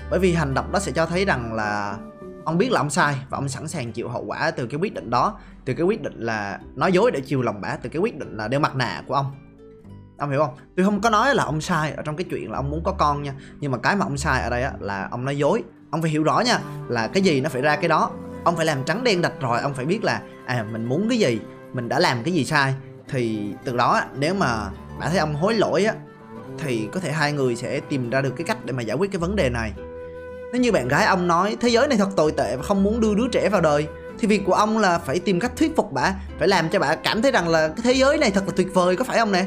bởi 0.09 0.19
vì 0.19 0.33
hành 0.33 0.53
động 0.53 0.71
đó 0.71 0.79
sẽ 0.79 0.91
cho 0.91 1.05
thấy 1.05 1.25
rằng 1.25 1.53
là 1.53 1.97
ông 2.45 2.57
biết 2.57 2.71
là 2.71 2.81
ông 2.81 2.89
sai 2.89 3.15
và 3.29 3.37
ông 3.37 3.49
sẵn 3.49 3.67
sàng 3.67 3.91
chịu 3.91 4.09
hậu 4.09 4.25
quả 4.25 4.51
từ 4.51 4.67
cái 4.67 4.79
quyết 4.79 4.93
định 4.93 5.09
đó 5.09 5.39
từ 5.65 5.73
cái 5.73 5.85
quyết 5.85 6.01
định 6.01 6.19
là 6.19 6.59
nói 6.75 6.91
dối 6.91 7.11
để 7.11 7.21
chiều 7.21 7.41
lòng 7.41 7.61
bả 7.61 7.75
từ 7.75 7.89
cái 7.89 7.99
quyết 7.99 8.17
định 8.19 8.37
là 8.37 8.47
đeo 8.47 8.59
mặt 8.59 8.75
nạ 8.75 9.03
của 9.07 9.13
ông. 9.13 9.31
Ông 10.17 10.29
hiểu 10.29 10.39
không? 10.39 10.55
Tôi 10.75 10.85
không 10.85 11.01
có 11.01 11.09
nói 11.09 11.35
là 11.35 11.43
ông 11.43 11.61
sai 11.61 11.91
ở 11.91 12.03
trong 12.03 12.15
cái 12.15 12.25
chuyện 12.29 12.51
là 12.51 12.57
ông 12.57 12.69
muốn 12.69 12.83
có 12.83 12.91
con 12.91 13.23
nha 13.23 13.33
nhưng 13.59 13.71
mà 13.71 13.77
cái 13.77 13.95
mà 13.95 14.05
ông 14.05 14.17
sai 14.17 14.41
ở 14.41 14.49
đây 14.49 14.63
á, 14.63 14.71
là 14.79 15.07
ông 15.11 15.25
nói 15.25 15.37
dối. 15.37 15.63
Ông 15.91 16.01
phải 16.01 16.11
hiểu 16.11 16.23
rõ 16.23 16.39
nha 16.39 16.59
là 16.87 17.07
cái 17.07 17.23
gì 17.23 17.41
nó 17.41 17.49
phải 17.49 17.61
ra 17.61 17.75
cái 17.75 17.89
đó. 17.89 18.11
Ông 18.43 18.55
phải 18.55 18.65
làm 18.65 18.83
trắng 18.83 19.03
đen 19.03 19.21
đạch 19.21 19.41
rồi 19.41 19.59
ông 19.59 19.73
phải 19.73 19.85
biết 19.85 20.03
là 20.03 20.21
à 20.45 20.65
mình 20.71 20.85
muốn 20.85 21.09
cái 21.09 21.19
gì 21.19 21.39
mình 21.73 21.89
đã 21.89 21.99
làm 21.99 22.23
cái 22.23 22.33
gì 22.33 22.45
sai. 22.45 22.73
Thì 23.07 23.53
từ 23.63 23.77
đó 23.77 24.01
nếu 24.17 24.33
mà 24.33 24.69
bạn 24.99 25.09
thấy 25.09 25.19
ông 25.19 25.35
hối 25.35 25.53
lỗi 25.53 25.83
á 25.83 25.93
thì 26.57 26.89
có 26.91 26.99
thể 26.99 27.11
hai 27.11 27.33
người 27.33 27.55
sẽ 27.55 27.79
tìm 27.79 28.09
ra 28.09 28.21
được 28.21 28.33
cái 28.37 28.45
cách 28.47 28.65
để 28.65 28.73
mà 28.73 28.81
giải 28.81 28.97
quyết 28.97 29.11
cái 29.11 29.19
vấn 29.19 29.35
đề 29.35 29.49
này 29.49 29.73
nếu 30.51 30.61
như 30.61 30.71
bạn 30.71 30.87
gái 30.87 31.05
ông 31.05 31.27
nói, 31.27 31.57
thế 31.59 31.69
giới 31.69 31.87
này 31.87 31.97
thật 31.97 32.09
tồi 32.15 32.31
tệ 32.31 32.55
và 32.55 32.63
không 32.63 32.83
muốn 32.83 32.99
đưa 32.99 33.15
đứa 33.15 33.27
trẻ 33.27 33.49
vào 33.49 33.61
đời, 33.61 33.87
thì 34.19 34.27
việc 34.27 34.41
của 34.45 34.53
ông 34.53 34.77
là 34.77 34.97
phải 34.97 35.19
tìm 35.19 35.39
cách 35.39 35.51
thuyết 35.55 35.75
phục 35.75 35.91
bà, 35.91 36.13
phải 36.39 36.47
làm 36.47 36.69
cho 36.69 36.79
bà 36.79 36.95
cảm 36.95 37.21
thấy 37.21 37.31
rằng 37.31 37.49
là 37.49 37.67
cái 37.67 37.79
thế 37.83 37.93
giới 37.93 38.17
này 38.17 38.31
thật 38.31 38.43
là 38.47 38.53
tuyệt 38.55 38.73
vời, 38.73 38.95
có 38.95 39.03
phải 39.03 39.19
không 39.19 39.31
nè? 39.31 39.45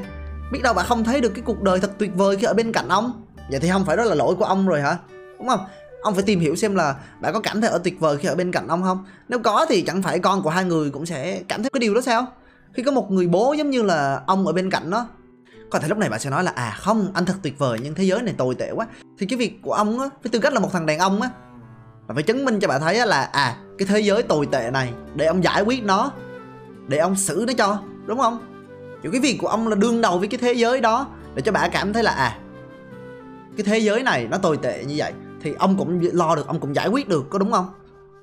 Biết 0.53 0.61
đâu 0.63 0.75
bà 0.75 0.83
không 0.83 1.05
thấy 1.05 1.21
được 1.21 1.29
cái 1.35 1.43
cuộc 1.47 1.63
đời 1.63 1.81
thật 1.81 1.91
tuyệt 1.99 2.11
vời 2.15 2.37
khi 2.37 2.47
ở 2.47 2.55
bên 2.55 2.73
cạnh 2.73 2.89
ông. 2.89 3.25
Vậy 3.51 3.61
thì 3.61 3.69
không 3.71 3.85
phải 3.85 3.97
đó 3.97 4.05
là 4.05 4.15
lỗi 4.15 4.35
của 4.35 4.45
ông 4.45 4.69
rồi 4.69 4.81
hả? 4.81 4.97
Đúng 5.39 5.49
không? 5.49 5.61
Ông 6.03 6.15
phải 6.15 6.23
tìm 6.23 6.41
hiểu 6.41 6.57
xem 6.57 6.75
là 6.75 6.95
bà 7.21 7.33
có 7.33 7.41
cảm 7.41 7.61
thấy 7.61 7.71
ở 7.71 7.79
tuyệt 7.79 8.01
vời 8.01 8.17
khi 8.17 8.29
ở 8.29 8.35
bên 8.35 8.53
cạnh 8.53 8.69
ông 8.69 8.83
không? 8.83 9.05
Nếu 9.29 9.39
có 9.39 9.67
thì 9.69 9.83
chẳng 9.83 10.03
phải 10.03 10.19
con 10.19 10.43
của 10.43 10.51
hai 10.51 10.65
người 10.65 10.91
cũng 10.91 11.07
sẽ 11.07 11.43
cảm 11.49 11.63
thấy 11.63 11.71
cái 11.71 11.81
điều 11.81 11.95
đó 11.95 12.01
sao? 12.01 12.27
Khi 12.73 12.83
có 12.83 12.93
một 12.93 13.11
người 13.11 13.27
bố 13.27 13.53
giống 13.53 13.71
như 13.71 13.83
là 13.83 14.23
ông 14.27 14.47
ở 14.47 14.53
bên 14.53 14.71
cạnh 14.71 14.91
nó 14.91 15.07
có 15.73 15.79
thể 15.79 15.89
lúc 15.89 15.99
này 15.99 16.09
bạn 16.09 16.21
sẽ 16.21 16.31
nói 16.31 16.45
là 16.45 16.51
à 16.51 16.77
không, 16.79 17.11
anh 17.15 17.25
thật 17.25 17.35
tuyệt 17.43 17.59
vời, 17.59 17.79
nhưng 17.83 17.95
thế 17.95 18.05
giới 18.05 18.23
này 18.23 18.35
tồi 18.39 18.55
tệ 18.55 18.71
quá. 18.71 18.87
Thì 19.19 19.27
cái 19.27 19.39
việc 19.39 19.63
của 19.63 19.73
ông 19.73 20.01
á 20.01 20.09
với 20.23 20.31
tư 20.31 20.39
cách 20.39 20.53
là 20.53 20.61
một 20.61 20.73
thằng 20.73 20.87
đàn 20.87 20.99
ông 20.99 21.23
á 21.23 21.31
là 22.09 22.15
phải 22.15 22.23
chứng 22.23 22.45
minh 22.45 22.61
cho 22.61 22.69
bà 22.69 22.79
thấy 22.79 22.99
á 22.99 23.07
là 23.07 23.23
à 23.23 23.57
cái 23.79 23.89
thế 23.89 24.01
giới 24.01 24.23
tồi 24.23 24.47
tệ 24.47 24.71
này, 24.71 24.93
để 25.15 25.27
ông 25.27 25.45
giải 25.45 25.63
quyết 25.63 25.85
nó, 25.85 26.13
để 26.89 26.99
ông 26.99 27.17
xử 27.17 27.45
nó 27.47 27.53
cho, 27.59 27.79
đúng 28.07 28.19
không? 28.19 28.39
Kiểu 29.03 29.13
cái 29.13 29.21
việc 29.21 29.39
của 29.41 29.47
ông 29.47 29.69
là 29.69 29.77
đương 29.77 30.01
đầu 30.01 30.19
với 30.19 30.29
cái 30.29 30.39
thế 30.39 30.53
giới 30.53 30.81
đó, 30.81 31.07
để 31.35 31.43
cho 31.43 31.53
bà 31.53 31.69
cảm 31.69 31.93
thấy 31.93 32.03
là 32.03 32.11
à 32.11 32.39
cái 33.57 33.65
thế 33.65 33.79
giới 33.79 34.03
này 34.03 34.27
nó 34.31 34.39
tồi 34.39 34.57
tệ 34.57 34.85
như 34.85 34.95
vậy. 34.97 35.13
Thì 35.43 35.55
ông 35.59 35.77
cũng 35.79 36.01
lo 36.13 36.37
được, 36.37 36.47
ông 36.47 36.61
cũng 36.61 36.75
giải 36.75 36.89
quyết 36.89 37.09
được, 37.09 37.25
có 37.31 37.39
đúng 37.39 37.53
không? 37.53 37.67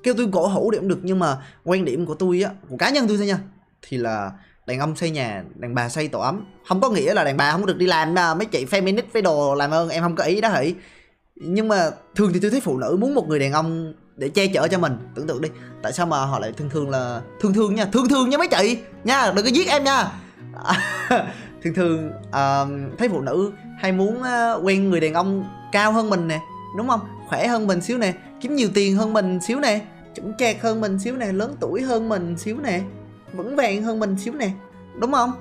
Kêu 0.02 0.14
tôi 0.16 0.28
cổ 0.32 0.46
hủ 0.46 0.70
thì 0.72 0.78
cũng 0.78 0.88
được, 0.88 0.98
nhưng 1.02 1.18
mà 1.18 1.36
quan 1.64 1.84
điểm 1.84 2.06
của 2.06 2.14
tôi 2.14 2.42
á, 2.42 2.50
của 2.68 2.76
cá 2.76 2.90
nhân 2.90 3.08
tôi 3.08 3.16
thôi 3.16 3.26
nha, 3.26 3.38
thì 3.82 3.96
là 3.96 4.30
đàn 4.70 4.80
ông 4.80 4.96
xây 4.96 5.10
nhà 5.10 5.44
đàn 5.54 5.74
bà 5.74 5.88
xây 5.88 6.08
tổ 6.08 6.20
ấm. 6.20 6.44
Không 6.68 6.80
có 6.80 6.90
nghĩa 6.90 7.14
là 7.14 7.24
đàn 7.24 7.36
bà 7.36 7.52
không 7.52 7.66
được 7.66 7.76
đi 7.76 7.86
làm 7.86 8.14
đâu. 8.14 8.34
Mấy 8.34 8.46
chị 8.46 8.64
feminist 8.64 9.02
với 9.12 9.22
đồ 9.22 9.54
làm 9.54 9.70
ơn 9.70 9.88
em 9.88 10.02
không 10.02 10.16
có 10.16 10.24
ý 10.24 10.40
đó 10.40 10.48
hỉ 10.48 10.74
nhưng 11.34 11.68
mà 11.68 11.90
thường 12.14 12.30
thì 12.34 12.40
tôi 12.40 12.50
thấy 12.50 12.60
phụ 12.60 12.76
nữ 12.76 12.96
muốn 13.00 13.14
một 13.14 13.28
người 13.28 13.38
đàn 13.38 13.52
ông 13.52 13.94
để 14.16 14.28
che 14.28 14.46
chở 14.46 14.68
cho 14.68 14.78
mình. 14.78 14.96
Tưởng 15.14 15.26
tượng 15.26 15.40
đi 15.40 15.48
tại 15.82 15.92
sao 15.92 16.06
mà 16.06 16.24
họ 16.24 16.38
lại 16.38 16.52
thương 16.56 16.70
thương 16.70 16.90
là 16.90 17.20
thương 17.40 17.54
thương 17.54 17.74
nha 17.74 17.84
thương 17.92 18.08
thương 18.08 18.30
nha 18.30 18.38
mấy 18.38 18.48
chị. 18.48 18.78
Nha 19.04 19.32
đừng 19.36 19.44
có 19.44 19.50
giết 19.50 19.68
em 19.68 19.84
nha. 19.84 20.12
Thường 21.62 21.74
thường 21.74 22.10
uh, 22.28 22.98
thấy 22.98 23.08
phụ 23.08 23.20
nữ 23.20 23.52
hay 23.78 23.92
muốn 23.92 24.20
uh, 24.20 24.64
quen 24.64 24.90
người 24.90 25.00
đàn 25.00 25.14
ông 25.14 25.44
cao 25.72 25.92
hơn 25.92 26.10
mình 26.10 26.28
nè 26.28 26.40
đúng 26.76 26.88
không? 26.88 27.00
Khỏe 27.28 27.46
hơn 27.46 27.66
mình 27.66 27.80
xíu 27.80 27.98
nè 27.98 28.12
kiếm 28.40 28.56
nhiều 28.56 28.68
tiền 28.74 28.96
hơn 28.96 29.12
mình 29.12 29.40
xíu 29.40 29.60
nè 29.60 29.80
chững 30.14 30.32
chạc 30.38 30.62
hơn 30.62 30.80
mình 30.80 30.98
xíu 30.98 31.16
nè 31.16 31.32
lớn 31.32 31.56
tuổi 31.60 31.82
hơn 31.82 32.08
mình 32.08 32.38
xíu 32.38 32.56
nè 32.60 32.80
vững 33.32 33.56
vàng 33.56 33.82
hơn 33.82 33.98
mình 33.98 34.16
xíu 34.18 34.32
nè. 34.32 34.50
Đúng 34.94 35.12
không? 35.12 35.32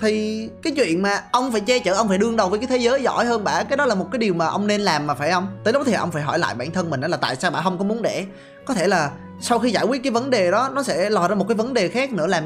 Thì 0.00 0.48
cái 0.62 0.72
chuyện 0.76 1.02
mà 1.02 1.24
ông 1.32 1.52
phải 1.52 1.60
che 1.60 1.78
chở, 1.78 1.94
ông 1.94 2.08
phải 2.08 2.18
đương 2.18 2.36
đầu 2.36 2.48
với 2.48 2.58
cái 2.58 2.66
thế 2.66 2.76
giới 2.76 3.02
giỏi 3.02 3.24
hơn 3.24 3.44
bả 3.44 3.62
cái 3.62 3.76
đó 3.76 3.86
là 3.86 3.94
một 3.94 4.06
cái 4.12 4.18
điều 4.18 4.34
mà 4.34 4.46
ông 4.46 4.66
nên 4.66 4.80
làm 4.80 5.06
mà 5.06 5.14
phải 5.14 5.30
không? 5.30 5.46
Tới 5.64 5.72
lúc 5.72 5.82
thì 5.86 5.92
ông 5.92 6.10
phải 6.10 6.22
hỏi 6.22 6.38
lại 6.38 6.54
bản 6.54 6.70
thân 6.70 6.90
mình 6.90 7.00
đó 7.00 7.08
là 7.08 7.16
tại 7.16 7.36
sao 7.36 7.50
bả 7.50 7.60
không 7.62 7.78
có 7.78 7.84
muốn 7.84 8.02
đẻ 8.02 8.24
có 8.64 8.74
thể 8.74 8.88
là 8.88 9.10
sau 9.40 9.58
khi 9.58 9.70
giải 9.70 9.84
quyết 9.84 10.02
cái 10.02 10.10
vấn 10.10 10.30
đề 10.30 10.50
đó, 10.50 10.70
nó 10.74 10.82
sẽ 10.82 11.10
lòi 11.10 11.28
ra 11.28 11.34
một 11.34 11.48
cái 11.48 11.54
vấn 11.54 11.74
đề 11.74 11.88
khác 11.88 12.12
nữa 12.12 12.26
làm 12.26 12.44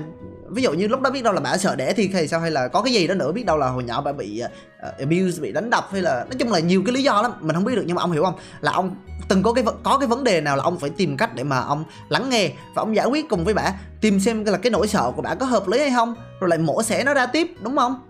ví 0.50 0.62
dụ 0.62 0.72
như 0.72 0.88
lúc 0.88 1.00
đó 1.00 1.10
biết 1.10 1.22
đâu 1.22 1.32
là 1.32 1.40
bà 1.40 1.56
sợ 1.56 1.76
đẻ 1.76 1.92
thì 1.92 2.10
hay 2.14 2.28
sao? 2.28 2.40
Hay 2.40 2.50
là 2.50 2.68
có 2.68 2.82
cái 2.82 2.92
gì 2.92 3.06
đó 3.06 3.14
nữa 3.14 3.32
biết 3.32 3.46
đâu 3.46 3.58
là 3.58 3.68
hồi 3.68 3.84
nhỏ 3.84 4.00
bà 4.00 4.12
bị 4.12 4.42
uh, 4.44 4.98
abuse 4.98 5.42
bị 5.42 5.52
đánh 5.52 5.70
đập 5.70 5.88
hay 5.92 6.02
là 6.02 6.14
nói 6.14 6.36
chung 6.38 6.52
là 6.52 6.58
nhiều 6.58 6.82
cái 6.86 6.94
lý 6.94 7.02
do 7.02 7.22
lắm 7.22 7.32
mình 7.40 7.54
không 7.54 7.64
biết 7.64 7.76
được 7.76 7.84
nhưng 7.86 7.96
mà 7.96 8.02
ông 8.02 8.12
hiểu 8.12 8.24
không? 8.24 8.34
Là 8.60 8.72
ông 8.72 8.96
từng 9.28 9.42
có 9.42 9.52
cái 9.52 9.64
có 9.82 9.98
cái 9.98 10.08
vấn 10.08 10.24
đề 10.24 10.40
nào 10.40 10.56
là 10.56 10.62
ông 10.62 10.78
phải 10.78 10.90
tìm 10.90 11.16
cách 11.16 11.34
để 11.34 11.44
mà 11.44 11.58
ông 11.58 11.84
lắng 12.08 12.30
nghe 12.30 12.50
và 12.74 12.82
ông 12.82 12.96
giải 12.96 13.06
quyết 13.06 13.28
cùng 13.28 13.44
với 13.44 13.54
bà? 13.54 13.72
Tìm 14.00 14.20
xem 14.20 14.44
là 14.44 14.58
cái 14.58 14.70
nỗi 14.70 14.88
sợ 14.88 15.12
của 15.16 15.22
bà 15.22 15.34
có 15.34 15.46
hợp 15.46 15.68
lý 15.68 15.78
hay 15.78 15.90
không? 15.90 16.14
Rồi 16.40 16.50
lại 16.50 16.58
mổ 16.58 16.82
xẻ 16.82 17.04
nó 17.04 17.14
ra 17.14 17.26
tiếp 17.26 17.54
đúng 17.62 17.76
không? 17.76 18.00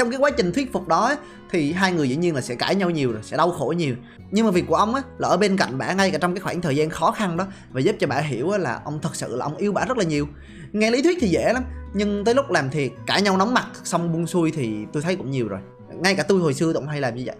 Trong 0.00 0.10
cái 0.10 0.18
quá 0.18 0.30
trình 0.30 0.52
thuyết 0.52 0.72
phục 0.72 0.88
đó 0.88 1.14
thì 1.50 1.72
hai 1.72 1.92
người 1.92 2.08
dĩ 2.08 2.16
nhiên 2.16 2.34
là 2.34 2.40
sẽ 2.40 2.54
cãi 2.54 2.74
nhau 2.74 2.90
nhiều 2.90 3.12
rồi, 3.12 3.22
sẽ 3.22 3.36
đau 3.36 3.50
khổ 3.50 3.74
nhiều. 3.76 3.94
Nhưng 4.30 4.46
mà 4.46 4.50
việc 4.50 4.64
của 4.68 4.74
ông 4.74 4.94
á, 4.94 5.02
là 5.18 5.28
ở 5.28 5.36
bên 5.36 5.56
cạnh 5.56 5.78
bà 5.78 5.92
ngay 5.92 6.10
cả 6.10 6.18
trong 6.18 6.34
cái 6.34 6.40
khoảng 6.40 6.60
thời 6.60 6.76
gian 6.76 6.90
khó 6.90 7.10
khăn 7.10 7.36
đó, 7.36 7.46
và 7.72 7.80
giúp 7.80 7.96
cho 8.00 8.06
bà 8.06 8.16
hiểu 8.16 8.50
là 8.50 8.80
ông 8.84 8.98
thật 9.02 9.16
sự 9.16 9.36
là 9.36 9.44
ông 9.44 9.56
yêu 9.56 9.72
bà 9.72 9.84
rất 9.84 9.98
là 9.98 10.04
nhiều. 10.04 10.28
Nghe 10.72 10.90
lý 10.90 11.02
thuyết 11.02 11.18
thì 11.20 11.28
dễ 11.28 11.52
lắm, 11.52 11.62
nhưng 11.94 12.24
tới 12.24 12.34
lúc 12.34 12.50
làm 12.50 12.70
thiệt, 12.70 12.90
cãi 13.06 13.22
nhau 13.22 13.36
nóng 13.36 13.54
mặt, 13.54 13.66
xong 13.84 14.12
buông 14.12 14.26
xuôi 14.26 14.50
thì 14.50 14.74
tôi 14.92 15.02
thấy 15.02 15.16
cũng 15.16 15.30
nhiều 15.30 15.48
rồi. 15.48 15.60
Ngay 15.94 16.14
cả 16.14 16.22
tôi 16.22 16.40
hồi 16.40 16.54
xưa 16.54 16.72
cũng 16.72 16.88
hay 16.88 17.00
làm 17.00 17.14
như 17.14 17.22
vậy. 17.26 17.36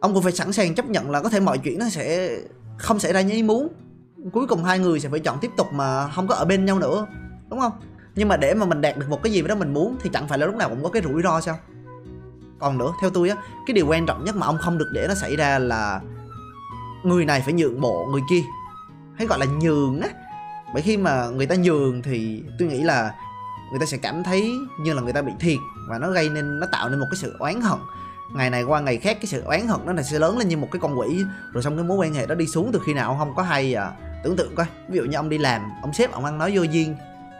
Ông 0.00 0.14
cũng 0.14 0.22
phải 0.22 0.32
sẵn 0.32 0.52
sàng 0.52 0.74
chấp 0.74 0.86
nhận 0.86 1.10
là 1.10 1.20
có 1.20 1.28
thể 1.28 1.40
mọi 1.40 1.58
chuyện 1.58 1.78
nó 1.78 1.88
sẽ 1.88 2.36
không 2.78 2.98
xảy 2.98 3.12
ra 3.12 3.20
như 3.20 3.34
ý 3.34 3.42
muốn. 3.42 3.68
Cuối 4.32 4.46
cùng 4.46 4.64
hai 4.64 4.78
người 4.78 5.00
sẽ 5.00 5.08
phải 5.08 5.20
chọn 5.20 5.38
tiếp 5.40 5.50
tục 5.56 5.66
mà 5.72 6.08
không 6.08 6.28
có 6.28 6.34
ở 6.34 6.44
bên 6.44 6.64
nhau 6.64 6.78
nữa, 6.78 7.06
đúng 7.50 7.60
không? 7.60 7.72
Nhưng 8.14 8.28
mà 8.28 8.36
để 8.36 8.54
mà 8.54 8.66
mình 8.66 8.80
đạt 8.80 8.96
được 8.98 9.06
một 9.08 9.22
cái 9.22 9.32
gì 9.32 9.42
đó 9.42 9.54
mình 9.54 9.74
muốn 9.74 9.96
thì 10.02 10.10
chẳng 10.12 10.28
phải 10.28 10.38
là 10.38 10.46
lúc 10.46 10.56
nào 10.56 10.68
cũng 10.68 10.82
có 10.82 10.88
cái 10.88 11.02
rủi 11.02 11.22
ro 11.22 11.40
sao 11.40 11.58
còn 12.58 12.78
nữa, 12.78 12.92
theo 13.00 13.10
tôi 13.10 13.28
á, 13.28 13.36
cái 13.66 13.74
điều 13.74 13.86
quan 13.86 14.06
trọng 14.06 14.24
nhất 14.24 14.36
mà 14.36 14.46
ông 14.46 14.58
không 14.58 14.78
được 14.78 14.88
để 14.92 15.06
nó 15.08 15.14
xảy 15.14 15.36
ra 15.36 15.58
là 15.58 16.00
người 17.02 17.24
này 17.24 17.40
phải 17.40 17.54
nhượng 17.54 17.80
bộ 17.80 18.06
người 18.12 18.20
kia. 18.30 18.42
Hay 19.16 19.26
gọi 19.26 19.38
là 19.38 19.46
nhường 19.46 20.00
á. 20.00 20.08
Bởi 20.74 20.82
khi 20.82 20.96
mà 20.96 21.26
người 21.26 21.46
ta 21.46 21.54
nhường 21.54 22.02
thì 22.02 22.42
tôi 22.58 22.68
nghĩ 22.68 22.82
là 22.82 23.14
người 23.70 23.80
ta 23.80 23.86
sẽ 23.86 23.96
cảm 23.96 24.22
thấy 24.22 24.52
như 24.80 24.92
là 24.92 25.02
người 25.02 25.12
ta 25.12 25.22
bị 25.22 25.32
thiệt 25.40 25.58
và 25.88 25.98
nó 25.98 26.10
gây 26.10 26.28
nên, 26.28 26.60
nó 26.60 26.66
tạo 26.72 26.88
nên 26.88 27.00
một 27.00 27.06
cái 27.10 27.18
sự 27.18 27.36
oán 27.38 27.60
hận. 27.60 27.78
Ngày 28.34 28.50
này 28.50 28.62
qua 28.62 28.80
ngày 28.80 28.98
khác, 28.98 29.16
cái 29.20 29.26
sự 29.26 29.42
oán 29.42 29.66
hận 29.68 29.80
nó 29.86 29.92
là 29.92 30.02
sẽ 30.02 30.18
lớn 30.18 30.38
lên 30.38 30.48
như 30.48 30.56
một 30.56 30.68
cái 30.72 30.80
con 30.80 30.98
quỷ. 30.98 31.24
Rồi 31.52 31.62
xong 31.62 31.76
cái 31.76 31.84
mối 31.84 31.96
quan 31.96 32.14
hệ 32.14 32.26
đó 32.26 32.34
đi 32.34 32.46
xuống 32.46 32.70
từ 32.72 32.80
khi 32.86 32.94
nào 32.94 33.08
ông 33.08 33.18
không 33.18 33.34
có 33.34 33.42
hay 33.42 33.74
à 33.74 33.92
tưởng 34.24 34.36
tượng 34.36 34.54
coi. 34.54 34.66
Ví 34.88 34.96
dụ 34.96 35.04
như 35.04 35.16
ông 35.16 35.28
đi 35.28 35.38
làm, 35.38 35.62
ông 35.82 35.92
sếp 35.92 36.12
ông 36.12 36.24
ăn 36.24 36.38
nói 36.38 36.52
vô 36.56 36.62
duyên 36.62 36.96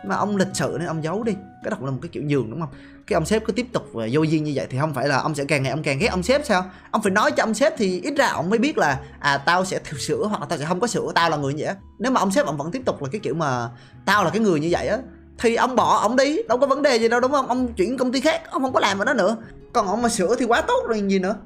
mà 0.06 0.16
ông 0.16 0.36
lịch 0.36 0.48
sự 0.54 0.76
nên 0.78 0.88
ông 0.88 1.04
giấu 1.04 1.22
đi. 1.22 1.32
Cái 1.32 1.70
đó 1.70 1.76
cũng 1.76 1.84
là 1.84 1.90
một 1.90 1.98
cái 2.02 2.08
kiểu 2.08 2.22
nhường, 2.22 2.50
đúng 2.50 2.60
không? 2.60 2.70
Cái 3.06 3.14
ông 3.14 3.24
sếp 3.24 3.44
cứ 3.44 3.52
tiếp 3.52 3.66
tục 3.72 3.96
à, 3.96 4.06
vô 4.12 4.22
duyên 4.22 4.44
như 4.44 4.52
vậy 4.54 4.66
thì 4.70 4.78
không 4.78 4.94
phải 4.94 5.08
là 5.08 5.18
ông 5.18 5.34
sẽ 5.34 5.44
càng 5.44 5.62
ngày 5.62 5.70
ông 5.70 5.82
càng 5.82 5.98
ghét 5.98 6.08
ông 6.08 6.22
sếp, 6.22 6.46
sao? 6.46 6.64
Ông 6.90 7.02
phải 7.02 7.12
nói 7.12 7.30
cho 7.30 7.42
ông 7.42 7.54
sếp 7.54 7.72
thì 7.78 8.00
ít 8.00 8.14
ra 8.16 8.26
ông 8.26 8.50
mới 8.50 8.58
biết 8.58 8.78
là 8.78 9.00
à 9.20 9.38
tao 9.38 9.64
sẽ 9.64 9.80
sửa 9.98 10.26
hoặc 10.26 10.40
là 10.40 10.46
tao 10.46 10.58
sẽ 10.58 10.64
không 10.64 10.80
có 10.80 10.86
sửa, 10.86 11.12
tao 11.14 11.30
là 11.30 11.36
người 11.36 11.54
như 11.54 11.64
vậy 11.66 11.74
nếu 11.98 12.12
mà 12.12 12.20
ông 12.20 12.30
sếp 12.30 12.46
ông 12.46 12.56
vẫn 12.56 12.70
tiếp 12.70 12.82
tục 12.84 13.02
là 13.02 13.08
cái 13.12 13.20
kiểu 13.20 13.34
mà 13.34 13.68
tao 14.04 14.24
là 14.24 14.30
cái 14.30 14.40
người 14.40 14.60
như 14.60 14.68
vậy 14.70 14.88
á, 14.88 14.98
thì 15.38 15.54
ông 15.54 15.76
bỏ 15.76 15.98
ông 15.98 16.16
đi, 16.16 16.38
đâu 16.48 16.58
có 16.58 16.66
vấn 16.66 16.82
đề 16.82 16.96
gì 16.96 17.08
đâu, 17.08 17.20
đúng 17.20 17.32
không? 17.32 17.48
Ông 17.48 17.72
chuyển 17.72 17.98
công 17.98 18.12
ty 18.12 18.20
khác, 18.20 18.50
ông 18.50 18.62
không 18.62 18.72
có 18.72 18.80
làm 18.80 18.98
ở 18.98 19.04
đó 19.04 19.14
nữa. 19.14 19.36
Còn 19.72 19.86
ông 19.86 20.02
mà 20.02 20.08
sửa 20.08 20.36
thì 20.36 20.44
quá 20.44 20.60
tốt 20.60 20.84
rồi, 20.88 21.02
gì 21.08 21.18
nữa? 21.18 21.36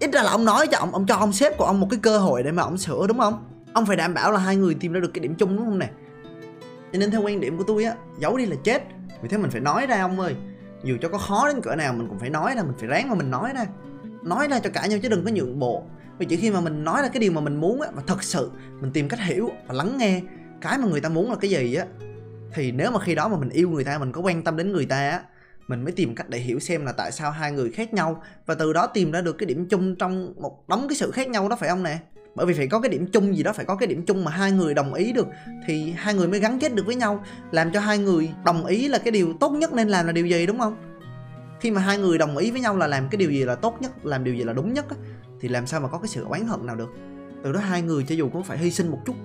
Ít 0.00 0.12
ra 0.12 0.22
là 0.22 0.30
ông 0.30 0.44
nói 0.44 0.66
cho 0.66 0.78
ông 0.78 0.92
ông 0.92 1.06
cho 1.06 1.16
ông 1.16 1.32
sếp 1.32 1.56
của 1.56 1.64
ông 1.64 1.80
một 1.80 1.86
cái 1.90 2.00
cơ 2.02 2.18
hội 2.18 2.42
để 2.42 2.52
mà 2.52 2.62
ông 2.62 2.78
sửa, 2.78 3.06
đúng 3.06 3.18
không? 3.18 3.44
Ông 3.72 3.86
phải 3.86 3.96
đảm 3.96 4.14
bảo 4.14 4.32
là 4.32 4.38
hai 4.38 4.56
người 4.56 4.74
tìm 4.74 4.92
ra 4.92 5.00
được 5.00 5.10
cái 5.14 5.20
điểm 5.20 5.34
chung, 5.34 5.56
đúng 5.56 5.64
không 5.64 5.78
nè? 5.78 5.90
Cho 6.92 6.98
nên 6.98 7.10
theo 7.10 7.22
quan 7.22 7.40
điểm 7.40 7.58
của 7.58 7.64
tôi 7.66 7.84
á, 7.84 7.94
giấu 8.18 8.36
đi 8.36 8.46
là 8.46 8.56
chết. 8.64 8.82
Vì 9.22 9.28
thế 9.28 9.38
mình 9.38 9.50
phải 9.50 9.60
nói 9.60 9.86
ra, 9.86 10.00
ông 10.00 10.20
ơi. 10.20 10.34
Dù 10.84 10.96
cho 11.02 11.08
có 11.08 11.18
khó 11.18 11.48
đến 11.48 11.60
cỡ 11.62 11.74
nào, 11.74 11.92
mình 11.92 12.08
cũng 12.08 12.18
phải 12.18 12.30
nói 12.30 12.54
ra, 12.56 12.62
mình 12.62 12.74
phải 12.78 12.88
ráng 12.88 13.08
mà 13.08 13.14
mình 13.14 13.30
nói 13.30 13.52
ra. 13.54 13.66
Nói 14.22 14.48
ra 14.48 14.58
cho 14.58 14.70
cả 14.70 14.86
nhau 14.86 14.98
chứ 15.02 15.08
đừng 15.08 15.24
có 15.24 15.30
nhượng 15.30 15.58
bộ. 15.58 15.82
Vì 16.18 16.26
chỉ 16.26 16.36
khi 16.36 16.50
mà 16.50 16.60
mình 16.60 16.84
nói 16.84 17.02
ra 17.02 17.08
cái 17.08 17.20
điều 17.20 17.32
mà 17.32 17.40
mình 17.40 17.56
muốn 17.56 17.80
á, 17.80 17.88
và 17.94 18.02
thật 18.06 18.22
sự 18.22 18.50
mình 18.80 18.92
tìm 18.92 19.08
cách 19.08 19.20
hiểu 19.20 19.50
và 19.66 19.74
lắng 19.74 19.98
nghe 19.98 20.22
cái 20.60 20.78
mà 20.78 20.86
người 20.86 21.00
ta 21.00 21.08
muốn 21.08 21.30
là 21.30 21.36
cái 21.36 21.50
gì 21.50 21.74
á, 21.74 21.86
thì 22.54 22.72
nếu 22.72 22.90
mà 22.90 23.00
khi 23.00 23.14
đó 23.14 23.28
mà 23.28 23.36
mình 23.36 23.50
yêu 23.50 23.68
người 23.68 23.84
ta, 23.84 23.98
mình 23.98 24.12
có 24.12 24.20
quan 24.20 24.42
tâm 24.42 24.56
đến 24.56 24.72
người 24.72 24.86
ta 24.86 25.10
á, 25.10 25.22
mình 25.68 25.84
mới 25.84 25.92
tìm 25.92 26.14
cách 26.14 26.28
để 26.28 26.38
hiểu 26.38 26.60
xem 26.60 26.86
là 26.86 26.92
tại 26.92 27.12
sao 27.12 27.30
hai 27.30 27.52
người 27.52 27.70
khác 27.70 27.94
nhau. 27.94 28.22
Và 28.46 28.54
từ 28.54 28.72
đó 28.72 28.86
tìm 28.86 29.12
ra 29.12 29.20
được 29.20 29.32
cái 29.32 29.46
điểm 29.46 29.68
chung 29.68 29.96
trong 29.96 30.34
một 30.36 30.68
đống 30.68 30.88
cái 30.88 30.96
sự 30.96 31.10
khác 31.10 31.28
nhau 31.28 31.48
đó, 31.48 31.56
phải 31.56 31.68
không 31.68 31.82
nè? 31.82 31.98
Bởi 32.34 32.46
vì 32.46 32.54
phải 32.54 32.66
có 32.66 32.80
cái 32.80 32.88
điểm 32.88 33.06
chung 33.12 33.36
gì 33.36 33.42
đó 33.42 33.52
phải 33.52 33.64
có 33.64 33.76
cái 33.76 33.86
điểm 33.86 34.02
chung 34.06 34.24
mà 34.24 34.30
hai 34.30 34.52
người 34.52 34.74
đồng 34.74 34.94
ý 34.94 35.12
được 35.12 35.26
thì 35.66 35.92
hai 35.96 36.14
người 36.14 36.28
mới 36.28 36.40
gắn 36.40 36.58
kết 36.58 36.74
được 36.74 36.86
với 36.86 36.94
nhau. 36.94 37.24
Làm 37.50 37.72
cho 37.72 37.80
hai 37.80 37.98
người 37.98 38.30
đồng 38.44 38.66
ý 38.66 38.88
là 38.88 38.98
cái 38.98 39.10
điều 39.10 39.32
tốt 39.40 39.50
nhất 39.52 39.72
nên 39.72 39.88
làm 39.88 40.06
là 40.06 40.12
điều 40.12 40.26
gì 40.26 40.46
đúng 40.46 40.58
không? 40.58 40.76
Khi 41.60 41.70
mà 41.70 41.80
hai 41.80 41.98
người 41.98 42.18
đồng 42.18 42.36
ý 42.36 42.50
với 42.50 42.60
nhau 42.60 42.76
là 42.76 42.86
làm 42.86 43.08
cái 43.08 43.16
điều 43.16 43.30
gì 43.30 43.44
là 43.44 43.54
tốt 43.54 43.76
nhất 43.80 44.06
làm 44.06 44.24
điều 44.24 44.34
gì 44.34 44.44
là 44.44 44.52
đúng 44.52 44.72
nhất 44.72 44.90
á, 44.90 44.96
thì 45.40 45.48
làm 45.48 45.66
sao 45.66 45.80
mà 45.80 45.88
có 45.88 45.98
cái 45.98 46.08
sự 46.08 46.24
oán 46.24 46.46
hận 46.46 46.66
nào 46.66 46.76
được? 46.76 46.90
Từ 47.42 47.52
đó 47.52 47.60
hai 47.60 47.82
người 47.82 48.04
cho 48.08 48.14
dù 48.14 48.28
cũng 48.28 48.44
phải 48.44 48.58
hy 48.58 48.70
sinh 48.70 48.90
một 48.90 48.98
chút 49.06 49.16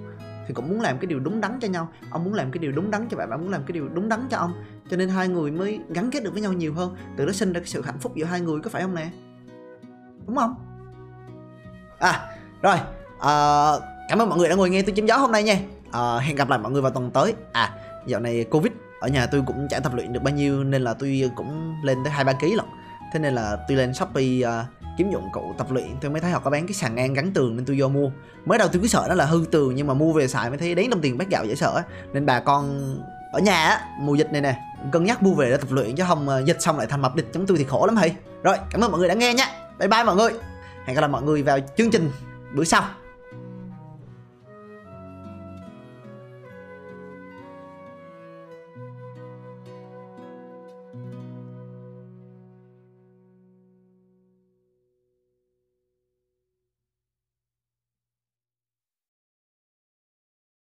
thì 0.48 0.54
cũng 0.54 0.70
muốn 0.70 0.82
làm 0.82 0.98
cái 0.98 1.08
điều 1.08 1.20
đúng 1.20 1.42
đắn 1.42 1.60
cho 1.62 1.68
nhau. 1.68 1.90
Ông 2.10 2.24
muốn 2.24 2.34
làm 2.34 2.52
cái 2.52 2.60
điều 2.60 2.72
đúng 2.72 2.92
đắn 2.92 3.08
cho 3.10 3.18
bạn 3.18 3.30
bạn 3.30 3.42
muốn 3.42 3.50
làm 3.50 3.64
cái 3.64 3.74
điều 3.74 3.90
đúng 3.90 4.10
đắn 4.10 4.20
cho 4.30 4.38
ông. 4.38 4.54
Cho 4.90 4.98
nên 4.98 5.10
hai 5.10 5.28
người 5.28 5.52
mới 5.52 5.80
gắn 5.90 6.12
kết 6.12 6.24
được 6.24 6.34
với 6.34 6.42
nhau 6.42 6.54
nhiều 6.54 6.74
hơn. 6.74 6.96
Từ 7.18 7.26
đó 7.26 7.32
sinh 7.32 7.54
ra 7.54 7.60
cái 7.60 7.68
sự 7.68 7.82
hạnh 7.82 8.00
phúc 8.00 8.16
giữa 8.16 8.26
hai 8.26 8.42
người 8.42 8.60
có 8.62 8.70
phải 8.70 8.82
không 8.82 8.96
nè? 8.96 9.10
Đúng 10.28 10.36
không? 10.36 10.56
À 12.00 12.38
rồi 12.62 12.78
à, 13.20 13.72
cảm 14.10 14.22
ơn 14.22 14.30
mọi 14.30 14.38
người 14.40 14.50
đã 14.50 14.56
ngồi 14.56 14.70
nghe 14.70 14.82
tôi 14.82 14.94
chém 14.96 15.06
gió 15.06 15.18
hôm 15.18 15.32
nay 15.32 15.44
nha. 15.44 15.58
À, 15.92 16.18
hẹn 16.18 16.36
gặp 16.36 16.50
lại 16.50 16.60
mọi 16.60 16.72
người 16.72 16.82
vào 16.82 16.92
tuần 16.92 17.12
tới. 17.12 17.34
À 17.52 17.72
dạo 18.06 18.20
này 18.20 18.44
covid 18.44 18.74
ở 19.00 19.08
nhà 19.08 19.26
tôi 19.26 19.44
cũng 19.48 19.68
chẳng 19.70 19.82
tập 19.82 19.94
luyện 19.96 20.14
được 20.14 20.24
bao 20.24 20.34
nhiêu 20.34 20.64
nên 20.64 20.82
là 20.82 20.94
tôi 20.94 21.32
cũng 21.36 21.76
lên 21.84 21.98
tới 22.04 22.14
hai 22.14 22.24
ba 22.24 22.34
ký 22.34 22.54
lận. 22.56 22.66
Thế 23.14 23.20
nên 23.20 23.36
là 23.36 23.58
tôi 23.68 23.78
lên 23.78 23.94
shopee 23.94 24.40
uh, 24.42 24.66
kiếm 24.98 25.12
dụng 25.12 25.30
cụ 25.34 25.54
tập 25.58 25.72
luyện. 25.72 25.88
Tôi 26.02 26.12
mới 26.12 26.22
thấy 26.22 26.32
họ 26.32 26.40
có 26.40 26.50
bán 26.50 26.68
cái 26.68 26.74
sàn 26.74 26.96
ngang 26.96 27.14
gắn 27.14 27.34
tường 27.34 27.56
nên 27.56 27.66
tôi 27.66 27.76
vô 27.80 27.88
mua. 27.88 28.10
Mới 28.46 28.58
đầu 28.58 28.68
tôi 28.68 28.82
cứ 28.82 28.88
sợ 28.88 29.06
nó 29.10 29.16
là 29.16 29.26
hư 29.26 29.46
tường 29.52 29.76
nhưng 29.76 29.88
mà 29.88 29.94
mua 29.94 30.14
về 30.14 30.28
xài 30.28 30.50
mới 30.50 30.58
thấy 30.58 30.76
đánh 30.76 30.90
đồng 30.90 31.02
tiền 31.02 31.18
bát 31.18 31.30
gạo 31.30 31.46
dễ 31.46 31.56
sợ 31.56 31.82
nên 32.14 32.26
bà 32.26 32.40
con 32.40 32.96
ở 33.32 33.40
nhà 33.40 33.66
á 33.66 33.82
mùa 34.00 34.16
dịch 34.16 34.32
này 34.32 34.42
nè 34.42 34.62
cân 34.92 35.04
nhắc 35.04 35.24
mua 35.24 35.34
về 35.34 35.50
để 35.50 35.58
tập 35.58 35.72
luyện 35.72 35.96
chứ 35.96 36.04
không 36.08 36.28
uh, 36.30 36.46
dịch 36.46 36.62
xong 36.62 36.78
lại 36.78 36.88
thành 36.88 37.02
mập 37.02 37.16
địch 37.16 37.28
chúng 37.34 37.48
tôi 37.48 37.58
thì 37.58 37.64
khổ 37.64 37.86
lắm 37.86 37.96
thầy 37.96 38.12
rồi 38.44 38.58
cảm 38.72 38.82
ơn 38.82 38.92
mọi 38.92 39.00
người 39.00 39.10
đã 39.10 39.16
nghe 39.16 39.34
nhé 39.34 39.48
bye 39.80 39.88
bye 39.88 40.04
mọi 40.04 40.16
người. 40.16 40.32
Hẹn 40.86 40.96
gặp 40.96 41.02
lại 41.02 41.10
mọi 41.10 41.24
người 41.24 41.44
vào 41.44 41.60
chương 41.78 41.92
trình 41.92 42.12
bữa 42.56 42.64
sau. 42.64 42.84